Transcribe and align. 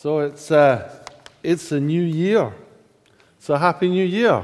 So 0.00 0.20
it's, 0.20 0.50
uh, 0.50 0.90
it's 1.42 1.72
a 1.72 1.78
new 1.78 2.00
year. 2.00 2.54
So 3.38 3.54
happy 3.56 3.86
new 3.86 4.02
year. 4.02 4.42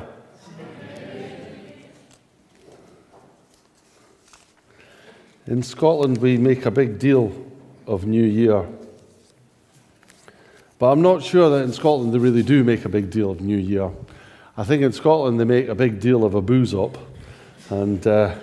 In 5.46 5.62
Scotland, 5.62 6.18
we 6.18 6.36
make 6.36 6.66
a 6.66 6.70
big 6.70 6.98
deal 6.98 7.32
of 7.86 8.04
New 8.04 8.22
Year. 8.22 8.68
But 10.78 10.92
I'm 10.92 11.00
not 11.00 11.22
sure 11.22 11.48
that 11.48 11.64
in 11.64 11.72
Scotland 11.72 12.12
they 12.12 12.18
really 12.18 12.42
do 12.42 12.62
make 12.62 12.84
a 12.84 12.90
big 12.90 13.08
deal 13.08 13.30
of 13.30 13.40
New 13.40 13.56
Year. 13.56 13.90
I 14.58 14.64
think 14.64 14.82
in 14.82 14.92
Scotland 14.92 15.40
they 15.40 15.44
make 15.44 15.68
a 15.68 15.74
big 15.74 16.00
deal 16.00 16.26
of 16.26 16.34
a 16.34 16.42
booze 16.42 16.74
up, 16.74 16.98
and, 17.70 18.06
uh, 18.06 18.34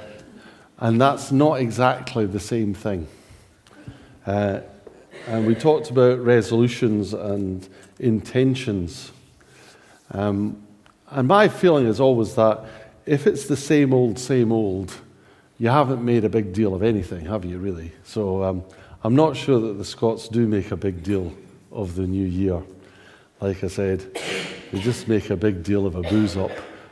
and 0.79 0.99
that's 0.99 1.31
not 1.31 1.59
exactly 1.59 2.25
the 2.25 2.39
same 2.39 2.73
thing. 2.73 3.07
Uh, 4.25 4.61
and 5.27 5.45
we 5.47 5.55
talked 5.55 5.89
about 5.89 6.19
resolutions 6.19 7.13
and 7.13 7.67
intentions. 7.99 9.11
Um, 10.11 10.61
and 11.09 11.27
my 11.27 11.47
feeling 11.47 11.85
is 11.85 11.99
always 11.99 12.35
that 12.35 12.65
if 13.05 13.27
it's 13.27 13.45
the 13.47 13.57
same 13.57 13.93
old, 13.93 14.19
same 14.19 14.51
old, 14.51 14.93
you 15.57 15.69
haven't 15.69 16.03
made 16.03 16.25
a 16.25 16.29
big 16.29 16.53
deal 16.53 16.73
of 16.73 16.83
anything, 16.83 17.25
have 17.25 17.45
you, 17.45 17.57
really? 17.57 17.91
So 18.03 18.43
um, 18.43 18.63
I'm 19.03 19.15
not 19.15 19.37
sure 19.37 19.59
that 19.59 19.73
the 19.77 19.85
Scots 19.85 20.27
do 20.27 20.47
make 20.47 20.71
a 20.71 20.77
big 20.77 21.03
deal 21.03 21.33
of 21.71 21.95
the 21.95 22.07
new 22.07 22.25
year. 22.25 22.61
Like 23.39 23.63
I 23.63 23.67
said, 23.67 24.13
they 24.71 24.79
just 24.79 25.07
make 25.07 25.29
a 25.29 25.35
big 25.35 25.63
deal 25.63 25.85
of 25.85 25.95
a 25.95 26.01
booze 26.01 26.35
up, 26.35 26.51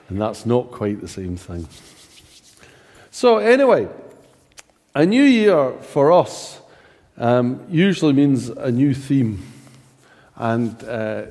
and 0.09 0.19
that's 0.19 0.45
not 0.45 0.71
quite 0.71 1.01
the 1.01 1.07
same 1.07 1.37
thing. 1.37 1.67
So, 3.09 3.37
anyway, 3.37 3.87
a 4.95 5.05
new 5.05 5.23
year 5.23 5.73
for 5.81 6.11
us 6.11 6.60
um, 7.21 7.63
usually 7.69 8.13
means 8.13 8.49
a 8.49 8.71
new 8.71 8.95
theme. 8.95 9.45
And 10.35 10.83
uh, 10.83 11.25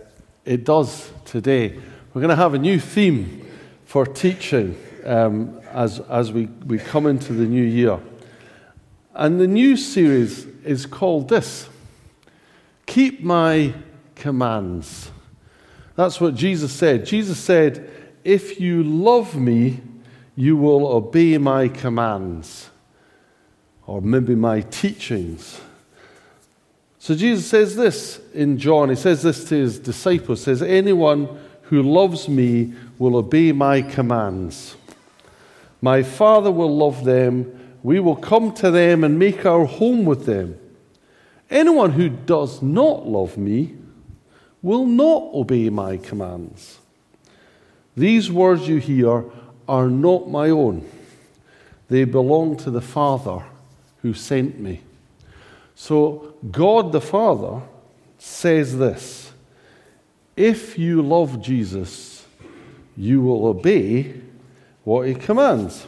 it 0.45 0.65
does 0.65 1.11
today. 1.25 1.77
We're 2.15 2.21
going 2.21 2.31
to 2.31 2.37
have 2.37 2.55
a 2.55 2.59
new 2.59 2.79
theme 2.79 3.45
for 3.87 4.07
teaching 4.07 4.81
um, 5.05 5.61
as, 5.73 5.99
as 5.99 6.33
we, 6.33 6.47
we 6.65 6.79
come 6.79 7.07
into 7.07 7.33
the 7.33 7.45
new 7.45 7.65
year. 7.65 7.99
And 9.15 9.41
the 9.41 9.49
new 9.49 9.77
series 9.77 10.47
is 10.65 10.87
called 10.87 11.29
this 11.29 11.69
Keep 12.87 13.25
My 13.25 13.75
Commands. 14.15 15.11
That's 15.97 16.21
what 16.21 16.37
Jesus 16.37 16.73
said. 16.73 17.05
Jesus 17.05 17.39
said, 17.41 17.91
If 18.23 18.61
you 18.61 18.85
love 18.85 19.35
me, 19.35 19.81
you 20.37 20.57
will 20.57 20.87
obey 20.87 21.37
my 21.37 21.67
commands, 21.67 22.71
or 23.89 24.01
maybe 24.01 24.37
my 24.37 24.61
teachings. 24.61 25.61
So 27.01 27.15
Jesus 27.15 27.49
says 27.49 27.77
this 27.77 28.21
in 28.35 28.59
John. 28.59 28.91
He 28.91 28.95
says 28.95 29.23
this 29.23 29.49
to 29.49 29.55
his 29.55 29.79
disciples. 29.79 30.41
He 30.41 30.45
says, 30.45 30.63
Anyone 30.63 31.41
who 31.63 31.83
loves 31.83 32.29
me 32.29 32.75
will 32.99 33.17
obey 33.17 33.53
my 33.53 33.81
commands. 33.81 34.77
My 35.81 36.03
Father 36.03 36.53
will 36.53 36.77
love 36.77 37.07
them. 37.07 37.79
We 37.83 38.01
will 38.01 38.17
come 38.17 38.53
to 38.57 38.71
them 38.71 39.03
and 39.03 39.19
make 39.19 39.47
our 39.47 39.65
home 39.65 40.05
with 40.05 40.27
them. 40.27 40.59
Anyone 41.51 41.93
who 41.93 42.11
does 42.11 42.61
not 42.61 43.07
love 43.07 43.39
me 43.39 43.77
will 44.61 44.85
not 44.85 45.33
obey 45.33 45.71
my 45.71 45.97
commands. 45.97 46.81
These 47.97 48.31
words 48.31 48.69
you 48.69 48.77
hear 48.77 49.25
are 49.67 49.89
not 49.89 50.29
my 50.29 50.51
own, 50.51 50.87
they 51.89 52.05
belong 52.05 52.59
to 52.59 52.71
the 52.71 52.83
Father 52.83 53.43
who 54.03 54.13
sent 54.13 54.61
me. 54.61 54.83
So, 55.83 56.35
God 56.51 56.93
the 56.93 57.01
Father 57.01 57.63
says 58.19 58.77
this 58.77 59.33
If 60.37 60.79
you 60.79 61.01
love 61.01 61.41
Jesus, 61.41 62.27
you 62.99 63.23
will 63.23 63.47
obey 63.47 64.21
what 64.85 65.09
he 65.09 65.15
commands. 65.15 65.87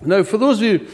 Now, 0.00 0.22
for 0.22 0.38
those 0.38 0.62
of 0.62 0.64
you 0.64 0.88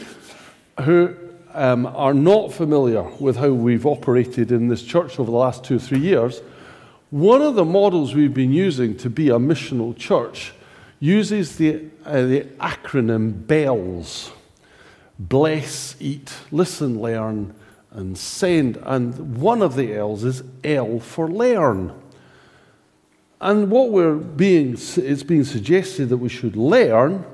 who 0.81 1.15
um, 1.53 1.85
are 1.85 2.13
not 2.13 2.51
familiar 2.51 3.03
with 3.21 3.37
how 3.37 3.51
we've 3.51 3.85
operated 3.85 4.51
in 4.51 4.67
this 4.67 4.83
church 4.83 5.17
over 5.17 5.31
the 5.31 5.37
last 5.37 5.63
two 5.63 5.77
or 5.77 5.79
three 5.79 5.99
years, 5.99 6.41
one 7.11 7.41
of 7.41 7.55
the 7.55 7.63
models 7.63 8.15
we've 8.15 8.33
been 8.33 8.51
using 8.51 8.97
to 8.97 9.09
be 9.09 9.29
a 9.29 9.39
missional 9.39 9.95
church 9.95 10.51
uses 10.99 11.55
the, 11.55 11.85
uh, 12.05 12.23
the 12.23 12.41
acronym 12.59 13.47
BELLS 13.47 14.33
bless, 15.17 15.95
eat, 15.99 16.33
listen, 16.51 17.01
learn, 17.01 17.53
and 17.91 18.17
send. 18.17 18.77
And 18.83 19.37
one 19.37 19.61
of 19.61 19.75
the 19.75 19.93
L's 19.95 20.23
is 20.23 20.43
L 20.63 20.99
for 20.99 21.27
learn. 21.27 21.93
And 23.41 23.71
what 23.71 23.91
we're 23.91 24.15
being, 24.15 24.73
it's 24.73 25.23
being 25.23 25.43
suggested 25.43 26.09
that 26.09 26.17
we 26.17 26.29
should 26.29 26.55
learn 26.55 27.25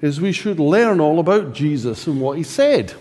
is 0.00 0.20
we 0.20 0.32
should 0.32 0.58
learn 0.58 1.00
all 1.00 1.18
about 1.20 1.52
Jesus 1.52 2.06
and 2.06 2.20
what 2.20 2.38
he 2.38 2.42
said. 2.42 2.94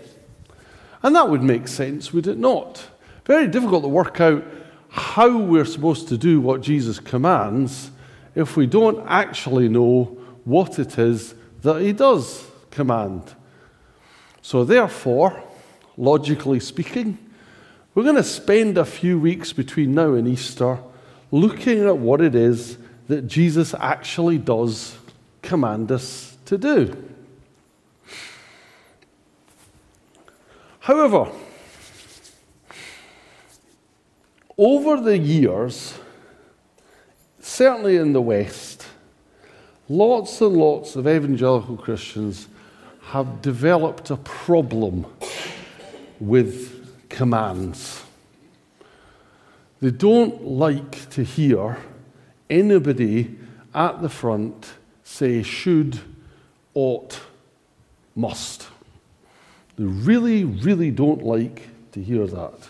And 1.02 1.16
that 1.16 1.30
would 1.30 1.42
make 1.42 1.68
sense, 1.68 2.12
would 2.12 2.28
it 2.28 2.38
not? 2.38 2.90
Very 3.26 3.48
difficult 3.48 3.84
to 3.84 3.88
work 3.88 4.20
out 4.20 4.44
how 4.90 5.38
we're 5.38 5.66
supposed 5.66 6.10
to 6.10 6.18
do 6.18 6.42
what 6.42 6.62
Jesus 6.62 7.00
commands 7.00 7.92
if 8.36 8.58
we 8.58 8.66
don't 8.66 9.06
actually 9.08 9.70
know 9.70 10.18
what 10.44 10.80
it 10.80 10.98
is 10.98 11.36
that 11.62 11.82
he 11.82 11.94
does 11.94 12.46
command. 12.72 13.36
So, 14.42 14.64
therefore, 14.64 15.44
logically 16.00 16.62
speaking, 16.62 17.18
we're 17.94 18.04
going 18.04 18.16
to 18.16 18.24
spend 18.24 18.78
a 18.78 18.86
few 18.86 19.20
weeks 19.20 19.52
between 19.52 19.94
now 19.94 20.14
and 20.14 20.28
Easter 20.28 20.80
looking 21.30 21.86
at 21.86 21.98
what 21.98 22.22
it 22.22 22.34
is 22.34 22.78
that 23.10 23.28
Jesus 23.28 23.74
actually 23.74 24.38
does 24.38 24.98
command 25.42 25.92
us 25.92 26.38
to 26.46 26.58
do. 26.58 26.96
However, 30.80 31.30
over 34.58 35.02
the 35.02 35.18
years, 35.18 36.00
certainly 37.42 37.98
in 37.98 38.14
the 38.14 38.22
West, 38.22 38.86
lots 39.90 40.40
and 40.40 40.56
lots 40.56 40.96
of 40.96 41.08
evangelical 41.08 41.76
Christians 41.76 42.48
have 43.02 43.42
developed 43.42 44.10
a 44.12 44.18
problem 44.18 45.06
with 46.20 47.08
commands. 47.10 48.04
They 49.82 49.92
don't 49.92 50.44
like 50.44 51.10
to 51.12 51.24
hear 51.24 51.78
anybody 52.50 53.38
at 53.74 54.02
the 54.02 54.10
front 54.10 54.74
say 55.04 55.42
should, 55.44 56.00
ought, 56.74 57.20
must. 58.16 58.68
They 59.78 59.86
really, 59.86 60.44
really 60.44 60.92
don't 60.92 61.24
like 61.24 61.70
to 61.94 62.04
hear 62.04 62.28
that. 62.28 62.68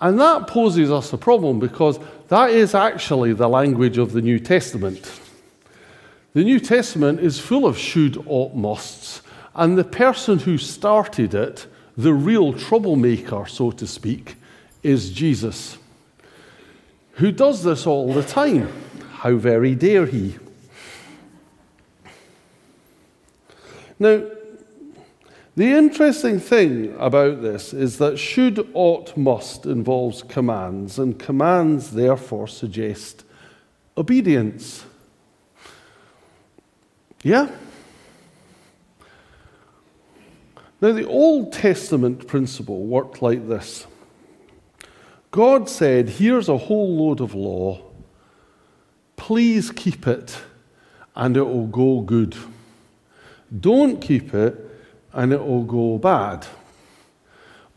And 0.00 0.18
that 0.18 0.46
poses 0.46 0.90
us 0.90 1.12
a 1.12 1.18
problem 1.18 1.58
because 1.58 1.98
that 2.28 2.50
is 2.50 2.74
actually 2.74 3.34
the 3.34 3.48
language 3.48 3.98
of 3.98 4.12
the 4.12 4.22
New 4.22 4.38
Testament. 4.38 5.20
The 6.34 6.44
New 6.44 6.60
Testament 6.60 7.20
is 7.20 7.38
full 7.38 7.66
of 7.66 7.76
should, 7.76 8.22
ought, 8.26 8.54
musts, 8.54 9.22
and 9.54 9.76
the 9.76 9.84
person 9.84 10.38
who 10.38 10.58
started 10.58 11.34
it 11.34 11.66
the 11.96 12.14
real 12.14 12.52
troublemaker, 12.52 13.46
so 13.46 13.70
to 13.72 13.86
speak, 13.86 14.36
is 14.82 15.10
Jesus, 15.10 15.78
who 17.12 17.30
does 17.30 17.62
this 17.62 17.86
all 17.86 18.12
the 18.12 18.22
time. 18.22 18.68
How 19.12 19.36
very 19.36 19.74
dare 19.74 20.06
he? 20.06 20.36
Now, 23.98 24.24
the 25.54 25.70
interesting 25.70 26.40
thing 26.40 26.96
about 26.98 27.42
this 27.42 27.74
is 27.74 27.98
that 27.98 28.18
should, 28.18 28.68
ought, 28.72 29.16
must 29.16 29.66
involves 29.66 30.22
commands, 30.22 30.98
and 30.98 31.18
commands 31.18 31.90
therefore 31.90 32.48
suggest 32.48 33.24
obedience. 33.96 34.84
Yeah? 37.22 37.50
Now, 40.82 40.90
the 40.90 41.06
Old 41.06 41.52
Testament 41.52 42.26
principle 42.26 42.84
worked 42.84 43.22
like 43.22 43.46
this 43.46 43.86
God 45.30 45.68
said, 45.68 46.08
Here's 46.08 46.48
a 46.48 46.58
whole 46.58 46.96
load 46.96 47.20
of 47.20 47.36
law. 47.36 47.80
Please 49.14 49.70
keep 49.70 50.08
it, 50.08 50.36
and 51.14 51.36
it 51.36 51.44
will 51.44 51.68
go 51.68 52.00
good. 52.00 52.34
Don't 53.60 54.00
keep 54.00 54.34
it, 54.34 54.58
and 55.12 55.32
it 55.32 55.44
will 55.44 55.62
go 55.62 55.98
bad. 55.98 56.48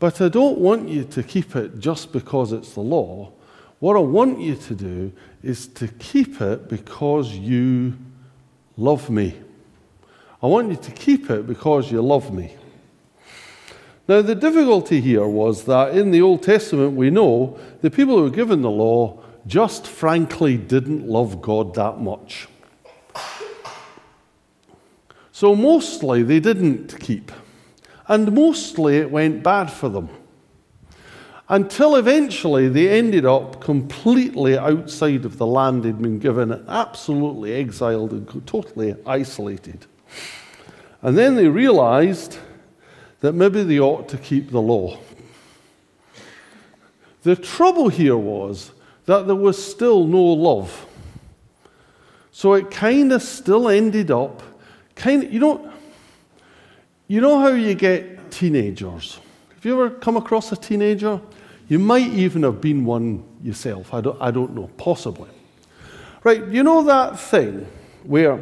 But 0.00 0.20
I 0.20 0.28
don't 0.28 0.58
want 0.58 0.88
you 0.88 1.04
to 1.04 1.22
keep 1.22 1.54
it 1.54 1.78
just 1.78 2.12
because 2.12 2.52
it's 2.52 2.74
the 2.74 2.80
law. 2.80 3.30
What 3.78 3.94
I 3.94 4.00
want 4.00 4.40
you 4.40 4.56
to 4.56 4.74
do 4.74 5.12
is 5.44 5.68
to 5.68 5.86
keep 5.86 6.40
it 6.40 6.68
because 6.68 7.32
you 7.32 7.96
love 8.76 9.08
me. 9.10 9.36
I 10.42 10.48
want 10.48 10.70
you 10.70 10.76
to 10.76 10.90
keep 10.90 11.30
it 11.30 11.46
because 11.46 11.92
you 11.92 12.02
love 12.02 12.34
me. 12.34 12.56
Now, 14.08 14.22
the 14.22 14.36
difficulty 14.36 15.00
here 15.00 15.26
was 15.26 15.64
that 15.64 15.96
in 15.96 16.12
the 16.12 16.22
Old 16.22 16.44
Testament, 16.44 16.94
we 16.94 17.10
know 17.10 17.58
the 17.80 17.90
people 17.90 18.16
who 18.16 18.22
were 18.22 18.30
given 18.30 18.62
the 18.62 18.70
law 18.70 19.20
just 19.48 19.86
frankly 19.86 20.56
didn't 20.56 21.08
love 21.08 21.42
God 21.42 21.74
that 21.74 22.00
much. 22.00 22.46
So, 25.32 25.56
mostly 25.56 26.22
they 26.22 26.38
didn't 26.38 26.98
keep, 27.00 27.32
and 28.06 28.32
mostly 28.32 28.98
it 28.98 29.10
went 29.10 29.42
bad 29.42 29.72
for 29.72 29.88
them. 29.88 30.08
Until 31.48 31.96
eventually 31.96 32.68
they 32.68 32.88
ended 32.88 33.26
up 33.26 33.60
completely 33.60 34.56
outside 34.56 35.24
of 35.24 35.36
the 35.36 35.46
land 35.46 35.82
they'd 35.82 36.00
been 36.00 36.18
given, 36.18 36.64
absolutely 36.68 37.54
exiled 37.54 38.12
and 38.12 38.46
totally 38.46 38.96
isolated. 39.04 39.86
And 41.02 41.18
then 41.18 41.36
they 41.36 41.48
realized 41.48 42.38
that 43.20 43.32
maybe 43.32 43.62
they 43.62 43.80
ought 43.80 44.08
to 44.08 44.18
keep 44.18 44.50
the 44.50 44.60
law. 44.60 44.98
The 47.22 47.36
trouble 47.36 47.88
here 47.88 48.16
was 48.16 48.70
that 49.06 49.26
there 49.26 49.36
was 49.36 49.62
still 49.62 50.06
no 50.06 50.22
love. 50.22 50.86
So 52.30 52.54
it 52.54 52.70
kind 52.70 53.12
of 53.12 53.22
still 53.22 53.68
ended 53.68 54.10
up, 54.10 54.42
kind 54.94 55.24
of, 55.24 55.32
you 55.32 55.40
know, 55.40 55.72
you 57.08 57.20
know 57.20 57.38
how 57.38 57.48
you 57.48 57.74
get 57.74 58.30
teenagers? 58.30 59.18
Have 59.54 59.64
you 59.64 59.72
ever 59.72 59.90
come 59.94 60.16
across 60.16 60.52
a 60.52 60.56
teenager? 60.56 61.20
You 61.68 61.78
might 61.78 62.08
even 62.12 62.42
have 62.42 62.60
been 62.60 62.84
one 62.84 63.24
yourself. 63.42 63.92
I 63.94 64.00
don't, 64.00 64.20
I 64.20 64.30
don't 64.30 64.54
know, 64.54 64.70
possibly. 64.76 65.30
Right, 66.22 66.46
you 66.48 66.62
know 66.62 66.82
that 66.84 67.18
thing 67.18 67.66
where 68.04 68.40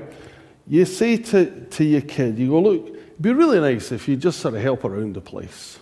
you 0.66 0.84
say 0.84 1.16
to, 1.18 1.66
to 1.66 1.84
your 1.84 2.00
kid, 2.00 2.38
you 2.38 2.48
go, 2.48 2.60
look, 2.60 2.93
it'd 3.14 3.22
be 3.22 3.32
really 3.32 3.60
nice 3.60 3.92
if 3.92 4.08
you 4.08 4.16
just 4.16 4.40
sort 4.40 4.54
of 4.54 4.62
help 4.62 4.84
around 4.84 5.14
the 5.14 5.20
place. 5.20 5.78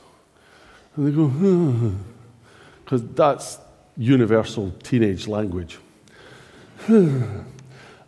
And 0.94 1.06
they 1.06 1.10
go, 1.10 1.28
because 2.84 3.06
that's 3.14 3.58
universal 3.96 4.70
teenage 4.82 5.26
language. 5.26 5.78
and, 6.88 7.40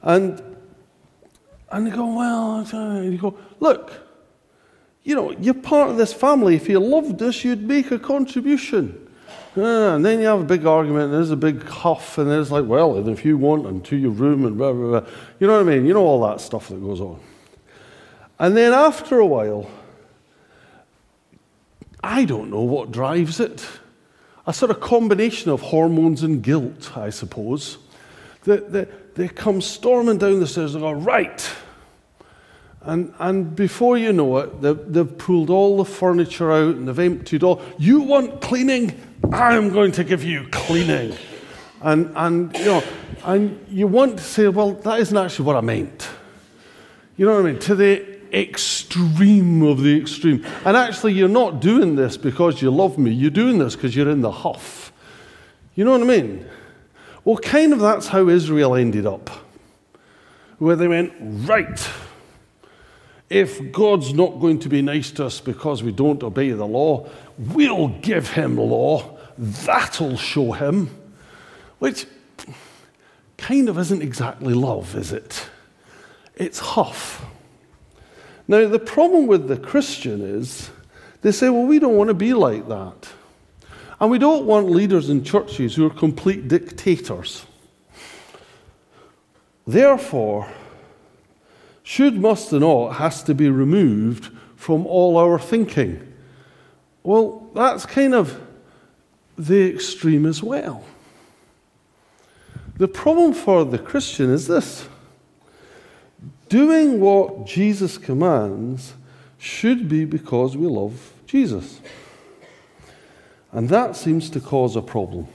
and 0.03 0.41
they 1.73 1.91
go, 1.91 2.15
well, 2.15 2.67
and 2.71 3.12
you 3.12 3.19
go, 3.19 3.38
look, 3.61 3.93
you 5.03 5.15
know, 5.15 5.31
you're 5.32 5.55
part 5.55 5.88
of 5.91 5.97
this 5.97 6.12
family. 6.12 6.56
If 6.56 6.69
you 6.69 6.79
loved 6.79 7.23
us, 7.23 7.44
you'd 7.44 7.62
make 7.62 7.91
a 7.91 7.99
contribution. 7.99 9.00
Ah, 9.56 9.94
and 9.94 10.05
then 10.05 10.21
you 10.21 10.26
have 10.26 10.41
a 10.41 10.44
big 10.44 10.67
argument, 10.67 11.06
and 11.06 11.15
there's 11.15 11.31
a 11.31 11.37
big 11.37 11.62
huff, 11.62 12.19
and 12.19 12.31
there's 12.31 12.50
like, 12.50 12.67
well, 12.67 13.09
if 13.09 13.25
you 13.25 13.38
want, 13.38 13.67
and 13.67 13.85
to 13.87 13.97
your 13.97 14.11
room, 14.11 14.44
and 14.44 14.59
blah, 14.59 14.73
blah, 14.73 15.00
blah. 15.00 15.11
You 15.38 15.47
know 15.47 15.55
what 15.55 15.73
I 15.73 15.76
mean? 15.76 15.87
You 15.87 15.94
know 15.94 16.05
all 16.05 16.26
that 16.29 16.41
stuff 16.41 16.69
that 16.69 16.82
goes 16.82 17.00
on. 17.00 17.21
And 18.44 18.55
then 18.55 18.75
after 18.75 19.19
a 19.20 19.25
while, 19.26 19.70
I 22.02 22.26
don't 22.26 22.50
know 22.50 22.61
what 22.61 22.93
drives 22.93 23.41
it 23.41 23.67
a 24.46 24.52
sort 24.52 24.70
of 24.70 24.81
combination 24.81 25.50
of 25.50 25.62
hormones 25.62 26.23
and 26.23 26.43
guilt, 26.43 26.94
I 26.94 27.08
suppose. 27.08 27.79
That 28.43 28.70
they, 28.70 28.87
they 29.14 29.29
come 29.29 29.62
storming 29.62 30.19
down 30.19 30.41
the 30.41 30.46
stairs 30.46 30.75
and 30.75 30.82
go, 30.82 30.93
right. 30.93 31.50
And, 32.82 33.14
and 33.19 33.56
before 33.56 33.96
you 33.96 34.12
know 34.12 34.37
it, 34.37 34.61
they've, 34.61 34.93
they've 34.93 35.17
pulled 35.17 35.49
all 35.49 35.79
the 35.79 35.87
furniture 35.87 36.52
out 36.52 36.75
and 36.75 36.87
they've 36.87 36.99
emptied 36.99 37.43
all. 37.43 37.62
You 37.79 38.02
want 38.02 38.43
cleaning? 38.43 39.00
I'm 39.32 39.70
going 39.70 39.93
to 39.93 40.05
give 40.05 40.23
you 40.23 40.47
cleaning. 40.50 41.17
And, 41.81 42.12
and, 42.14 42.55
you 42.58 42.67
know, 42.67 42.85
and 43.25 43.67
you 43.70 43.87
want 43.87 44.19
to 44.19 44.25
say, 44.25 44.49
well, 44.49 44.73
that 44.73 45.00
isn't 45.00 45.17
actually 45.17 45.47
what 45.47 45.56
I 45.56 45.62
meant. 45.62 46.11
You 47.17 47.25
know 47.25 47.37
what 47.37 47.47
I 47.47 47.52
mean? 47.52 47.61
To 47.61 47.75
the 47.75 48.13
extreme 48.34 49.62
of 49.62 49.82
the 49.82 49.96
extreme. 49.96 50.44
And 50.64 50.76
actually, 50.76 51.12
you're 51.14 51.28
not 51.28 51.60
doing 51.60 51.96
this 51.96 52.16
because 52.16 52.60
you 52.60 52.70
love 52.70 52.98
me. 52.98 53.12
You're 53.12 53.31
doing 53.31 53.58
this 53.58 53.76
because 53.76 53.94
you're 53.94 54.10
in 54.10 54.20
the 54.20 54.31
huff. 54.31 54.92
You 55.75 55.84
know 55.84 55.92
what 55.92 56.02
I 56.02 56.04
mean? 56.04 56.46
Well, 57.25 57.38
kind 57.38 57.72
of 57.72 57.81
that's 57.81 58.08
how 58.08 58.28
Israel 58.28 58.75
ended 58.75 59.06
up, 59.06 59.31
where 60.58 60.76
they 60.76 60.88
went, 60.88 61.12
right, 61.19 61.88
if 63.31 63.72
God's 63.72 64.12
not 64.12 64.40
going 64.40 64.58
to 64.60 64.69
be 64.69 64.82
nice 64.82 65.10
to 65.12 65.25
us 65.26 65.40
because 65.40 65.82
we 65.82 65.90
don't 65.90 66.22
obey 66.22 66.50
the 66.50 66.66
law, 66.66 67.08
we'll 67.38 67.88
give 67.88 68.30
him 68.30 68.56
law. 68.56 69.16
That'll 69.38 70.16
show 70.16 70.52
him. 70.52 70.90
Which 71.78 72.06
kind 73.38 73.69
of 73.69 73.78
isn't 73.78 74.02
exactly 74.02 74.54
love, 74.54 74.94
is 74.94 75.10
it? 75.10 75.48
It's 76.37 76.58
huff. 76.58 77.25
Now, 78.46 78.69
the 78.69 78.79
problem 78.79 79.26
with 79.26 79.49
the 79.49 79.56
Christian 79.56 80.20
is 80.20 80.70
they 81.23 81.32
say, 81.32 81.49
well, 81.49 81.64
we 81.64 81.79
don't 81.79 81.96
want 81.96 82.08
to 82.08 82.14
be 82.14 82.35
like 82.35 82.69
that. 82.69 83.08
And 84.00 84.11
we 84.11 84.19
don't 84.19 84.44
want 84.44 84.70
leaders 84.70 85.08
in 85.08 85.25
churches 85.25 85.75
who 85.75 85.87
are 85.87 85.91
complete 85.91 86.49
dictators. 86.49 87.46
Therefore, 89.67 90.52
should, 91.82 92.20
must, 92.20 92.52
and 92.52 92.62
ought 92.62 92.94
has 92.94 93.23
to 93.23 93.35
be 93.35 93.49
removed 93.49 94.31
from 94.56 94.87
all 94.87 95.17
our 95.17 95.38
thinking. 95.38 96.12
Well, 97.02 97.50
that's 97.55 97.87
kind 97.87 98.14
of 98.14 98.40
the 99.38 99.73
extreme 99.73 100.26
as 100.26 100.43
well. 100.43 100.85
The 102.76 102.88
problem 102.88 103.32
for 103.32 103.64
the 103.64 103.79
Christian 103.79 104.31
is 104.31 104.47
this 104.47 104.88
doing 106.54 107.00
what 107.00 107.46
Jesus 107.46 107.98
commands 107.98 108.94
should 109.38 109.88
be 109.88 110.04
because 110.04 110.56
we 110.56 110.68
love 110.68 111.12
Jesus. 111.26 111.80
And 113.50 113.68
that 113.70 113.96
seems 113.96 114.30
to 114.30 114.40
cause 114.40 114.76
a 114.76 114.80
problem. 114.80 115.26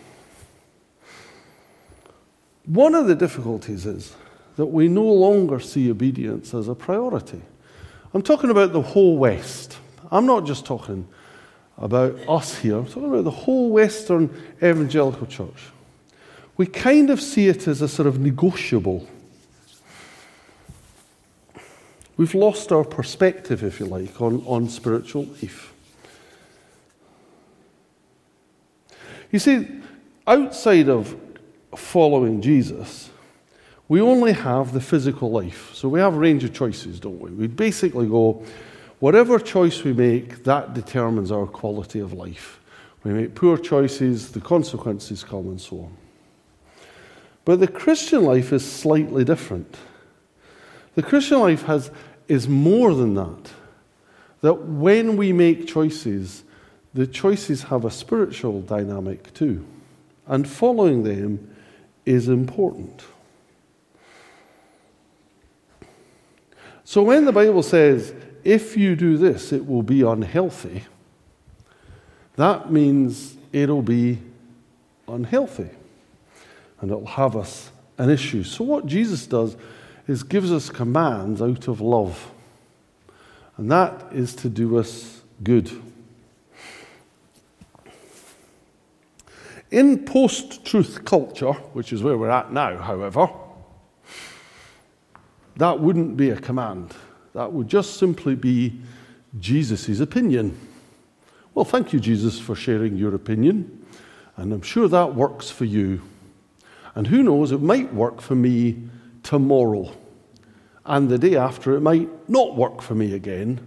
One 2.64 2.96
of 2.96 3.08
the 3.08 3.16
difficulties 3.16 3.86
is 3.86 4.16
that 4.56 4.68
we 4.68 4.88
no 4.88 5.04
longer 5.04 5.60
see 5.60 5.92
obedience 5.92 6.54
as 6.54 6.70
a 6.70 6.74
priority. 6.74 7.42
I'm 8.14 8.22
talking 8.22 8.50
about 8.50 8.72
the 8.72 8.82
whole 8.82 9.18
West. 9.18 9.78
I'm 10.12 10.26
not 10.26 10.46
just 10.46 10.66
talking 10.66 11.06
about 11.78 12.18
us 12.30 12.60
here, 12.60 12.78
I'm 12.78 12.86
talking 12.86 13.10
about 13.10 13.26
the 13.26 13.32
whole 13.44 13.72
Western 13.72 14.34
evangelical 14.64 15.28
church. 15.28 15.68
We 16.56 16.66
kind 16.66 17.10
of 17.10 17.20
see 17.20 17.50
it 17.50 17.68
as 17.68 17.82
a 17.82 17.90
sort 17.90 18.08
of 18.08 18.20
negotiable 18.22 19.06
We've 22.20 22.36
lost 22.36 22.74
our 22.74 22.84
perspective, 22.84 23.64
if 23.64 23.80
you 23.80 23.86
like, 23.86 24.22
on, 24.22 24.44
on 24.46 24.68
spiritual 24.68 25.24
life. 25.24 25.72
You 29.32 29.40
see, 29.40 29.66
outside 30.28 30.90
of 30.90 31.16
following 31.78 32.42
Jesus, 32.42 33.10
we 33.88 34.02
only 34.02 34.34
have 34.34 34.74
the 34.74 34.82
physical 34.82 35.32
life. 35.32 35.74
So 35.74 35.88
we 35.88 36.02
have 36.02 36.14
a 36.14 36.20
range 36.20 36.44
of 36.44 36.54
choices, 36.54 37.00
don't 37.00 37.22
we? 37.22 37.32
We 37.32 37.48
basically 37.48 38.08
go, 38.08 38.44
whatever 39.00 39.40
choice 39.40 39.82
we 39.86 39.94
make, 39.94 40.44
that 40.44 40.74
determines 40.74 41.32
our 41.32 41.48
quality 41.48 42.02
of 42.02 42.12
life. 42.12 42.60
We 43.06 43.12
make 43.12 43.34
poor 43.34 43.58
choices, 43.58 44.30
the 44.30 44.42
consequences 44.42 45.24
come, 45.24 45.48
and 45.48 45.62
so 45.62 45.78
on. 45.78 45.98
But 47.46 47.62
the 47.62 47.70
Christian 47.70 48.26
life 48.26 48.52
is 48.52 48.70
slightly 48.70 49.24
different. 49.24 49.78
The 50.96 51.04
Christian 51.04 51.40
life 51.40 51.64
has 51.64 51.92
is 52.30 52.48
more 52.48 52.94
than 52.94 53.16
that. 53.16 53.52
That 54.42 54.54
when 54.54 55.18
we 55.18 55.34
make 55.34 55.68
choices, 55.68 56.44
the 56.94 57.06
choices 57.06 57.64
have 57.64 57.84
a 57.84 57.92
spiritual 57.92 58.62
dynamic 58.62 59.34
too. 59.34 59.66
And 60.28 60.48
following 60.48 61.04
them 61.04 61.54
is 62.06 62.30
important. 62.30 63.04
So 66.86 67.04
when 67.04 67.26
the 67.26 67.32
Bible 67.32 67.64
says, 67.64 68.14
if 68.44 68.78
you 68.78 68.96
do 68.96 69.18
this, 69.18 69.52
it 69.52 69.68
will 69.68 69.84
be 69.84 70.02
unhealthy, 70.02 70.86
that 72.36 72.72
means 72.72 73.36
it'll 73.52 73.82
be 73.82 74.20
unhealthy 75.08 75.70
and 76.80 76.90
it'll 76.90 77.06
have 77.06 77.36
us 77.36 77.72
an 77.98 78.10
issue. 78.10 78.44
So, 78.44 78.64
what 78.64 78.86
Jesus 78.86 79.28
does 79.28 79.58
is 80.10 80.24
gives 80.24 80.52
us 80.52 80.72
commands 80.72 81.40
out 81.40 81.68
of 81.68 81.80
love. 81.80 82.32
And 83.58 83.72
that 83.72 84.08
is 84.12 84.34
to 84.38 84.50
do 84.50 84.80
us 84.80 85.22
good. 85.44 85.72
In 89.70 90.06
post 90.06 90.66
truth 90.66 91.06
culture, 91.06 91.52
which 91.52 91.94
is 91.94 92.02
where 92.02 92.18
we're 92.18 92.32
at 92.32 92.52
now, 92.52 92.78
however, 92.80 93.30
that 95.58 95.80
wouldn't 95.80 96.18
be 96.18 96.32
a 96.32 96.38
command. 96.38 96.96
That 97.34 97.54
would 97.54 97.68
just 97.68 97.98
simply 97.98 98.34
be 98.34 98.82
Jesus' 99.40 100.00
opinion. 100.00 100.58
Well, 101.54 101.66
thank 101.66 101.94
you, 101.94 102.00
Jesus, 102.00 102.40
for 102.40 102.56
sharing 102.56 102.98
your 102.98 103.14
opinion. 103.14 103.86
And 104.38 104.54
I'm 104.54 104.64
sure 104.64 104.88
that 104.88 105.14
works 105.14 105.52
for 105.52 105.66
you. 105.66 106.02
And 106.96 107.06
who 107.06 107.22
knows, 107.22 107.52
it 107.52 107.62
might 107.62 107.94
work 107.94 108.22
for 108.22 108.34
me 108.34 108.90
tomorrow. 109.30 109.96
And 110.86 111.08
the 111.08 111.20
day 111.20 111.36
after, 111.36 111.76
it 111.76 111.82
might 111.82 112.10
not 112.28 112.56
work 112.56 112.82
for 112.82 112.96
me 112.96 113.14
again. 113.14 113.60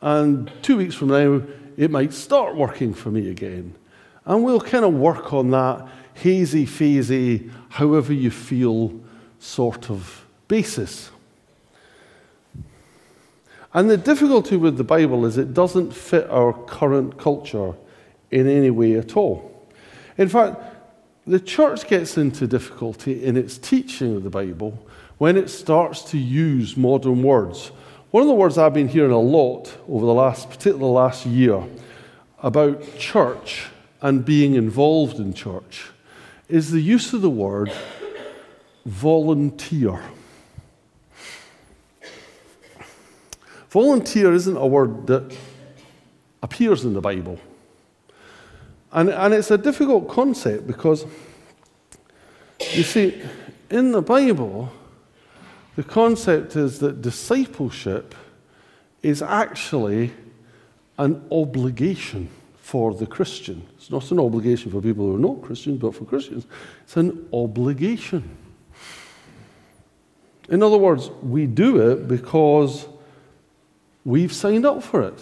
And 0.00 0.48
two 0.62 0.76
weeks 0.76 0.94
from 0.94 1.08
now, 1.08 1.42
it 1.76 1.90
might 1.90 2.12
start 2.12 2.54
working 2.54 2.94
for 2.94 3.10
me 3.10 3.28
again. 3.28 3.74
And 4.24 4.44
we'll 4.44 4.60
kind 4.60 4.84
of 4.84 4.94
work 4.94 5.32
on 5.32 5.50
that 5.50 5.88
hazy, 6.14 6.66
phasey, 6.66 7.50
however 7.68 8.12
you 8.12 8.30
feel 8.30 8.92
sort 9.40 9.90
of 9.90 10.24
basis. 10.46 11.10
And 13.74 13.90
the 13.90 13.96
difficulty 13.96 14.56
with 14.56 14.76
the 14.76 14.84
Bible 14.84 15.26
is 15.26 15.36
it 15.36 15.52
doesn't 15.52 15.92
fit 15.92 16.30
our 16.30 16.52
current 16.52 17.18
culture 17.18 17.74
in 18.30 18.46
any 18.46 18.70
way 18.70 18.94
at 18.94 19.16
all. 19.16 19.66
In 20.16 20.28
fact, 20.28 20.60
the 21.26 21.40
church 21.40 21.86
gets 21.86 22.18
into 22.18 22.46
difficulty 22.46 23.24
in 23.24 23.36
its 23.36 23.58
teaching 23.58 24.16
of 24.16 24.24
the 24.24 24.30
Bible 24.30 24.86
when 25.18 25.36
it 25.36 25.48
starts 25.48 26.02
to 26.10 26.18
use 26.18 26.76
modern 26.76 27.22
words. 27.22 27.68
One 28.10 28.22
of 28.22 28.28
the 28.28 28.34
words 28.34 28.58
I've 28.58 28.74
been 28.74 28.88
hearing 28.88 29.12
a 29.12 29.20
lot 29.20 29.72
over 29.88 30.04
the 30.04 30.12
last, 30.12 30.48
particularly 30.48 30.80
the 30.80 30.86
last 30.86 31.24
year, 31.24 31.62
about 32.40 32.98
church 32.98 33.66
and 34.00 34.24
being 34.24 34.54
involved 34.54 35.18
in 35.18 35.32
church 35.32 35.90
is 36.48 36.72
the 36.72 36.80
use 36.80 37.12
of 37.12 37.22
the 37.22 37.30
word 37.30 37.72
volunteer. 38.84 40.02
Volunteer 43.70 44.32
isn't 44.34 44.56
a 44.56 44.66
word 44.66 45.06
that 45.06 45.34
appears 46.42 46.84
in 46.84 46.92
the 46.92 47.00
Bible. 47.00 47.38
And, 48.92 49.08
and 49.08 49.32
it's 49.32 49.50
a 49.50 49.58
difficult 49.58 50.08
concept 50.08 50.66
because, 50.66 51.06
you 52.72 52.82
see, 52.82 53.20
in 53.70 53.92
the 53.92 54.02
Bible, 54.02 54.70
the 55.76 55.82
concept 55.82 56.56
is 56.56 56.78
that 56.80 57.00
discipleship 57.00 58.14
is 59.02 59.22
actually 59.22 60.12
an 60.98 61.24
obligation 61.30 62.28
for 62.60 62.94
the 62.94 63.06
Christian. 63.06 63.66
It's 63.76 63.90
not 63.90 64.10
an 64.10 64.20
obligation 64.20 64.70
for 64.70 64.80
people 64.80 65.06
who 65.06 65.16
are 65.16 65.18
not 65.18 65.42
Christians, 65.42 65.80
but 65.80 65.94
for 65.94 66.04
Christians, 66.04 66.46
it's 66.84 66.96
an 66.96 67.28
obligation. 67.32 68.36
In 70.48 70.62
other 70.62 70.76
words, 70.76 71.10
we 71.22 71.46
do 71.46 71.90
it 71.90 72.08
because 72.08 72.86
we've 74.04 74.32
signed 74.32 74.66
up 74.66 74.82
for 74.82 75.02
it. 75.02 75.18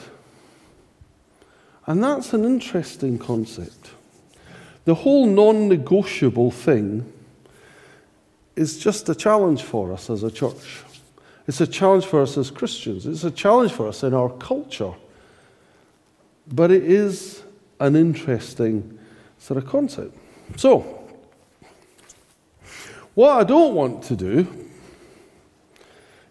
And 1.91 2.05
that's 2.05 2.33
an 2.35 2.45
interesting 2.45 3.19
concept. 3.19 3.91
The 4.85 4.95
whole 4.95 5.27
non 5.27 5.67
negotiable 5.67 6.53
thing 6.53 7.13
is 8.55 8.79
just 8.79 9.09
a 9.09 9.15
challenge 9.17 9.65
for 9.65 9.93
us 9.93 10.09
as 10.09 10.23
a 10.23 10.31
church. 10.31 10.85
It's 11.49 11.61
a 11.61 11.67
challenge 11.67 12.07
for 12.07 12.23
us 12.23 12.39
as 12.39 12.49
Christians. 12.49 13.07
It's 13.07 13.25
a 13.25 13.31
challenge 13.33 13.73
for 13.73 13.89
us 13.89 14.05
in 14.05 14.15
our 14.15 14.31
culture. 14.31 14.93
But 16.47 16.71
it 16.71 16.85
is 16.85 17.43
an 17.81 17.97
interesting 17.97 18.97
sort 19.41 19.59
of 19.59 19.69
concept. 19.69 20.17
So, 20.59 21.09
what 23.15 23.31
I 23.31 23.43
don't 23.43 23.75
want 23.75 24.05
to 24.05 24.15
do 24.15 24.47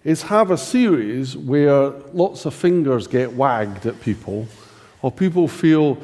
is 0.05 0.21
have 0.21 0.51
a 0.51 0.57
series 0.57 1.35
where 1.35 1.89
lots 2.13 2.45
of 2.45 2.53
fingers 2.53 3.07
get 3.07 3.33
wagged 3.33 3.85
at 3.85 3.99
people, 3.99 4.47
or 5.01 5.11
people 5.11 5.47
feel 5.47 5.97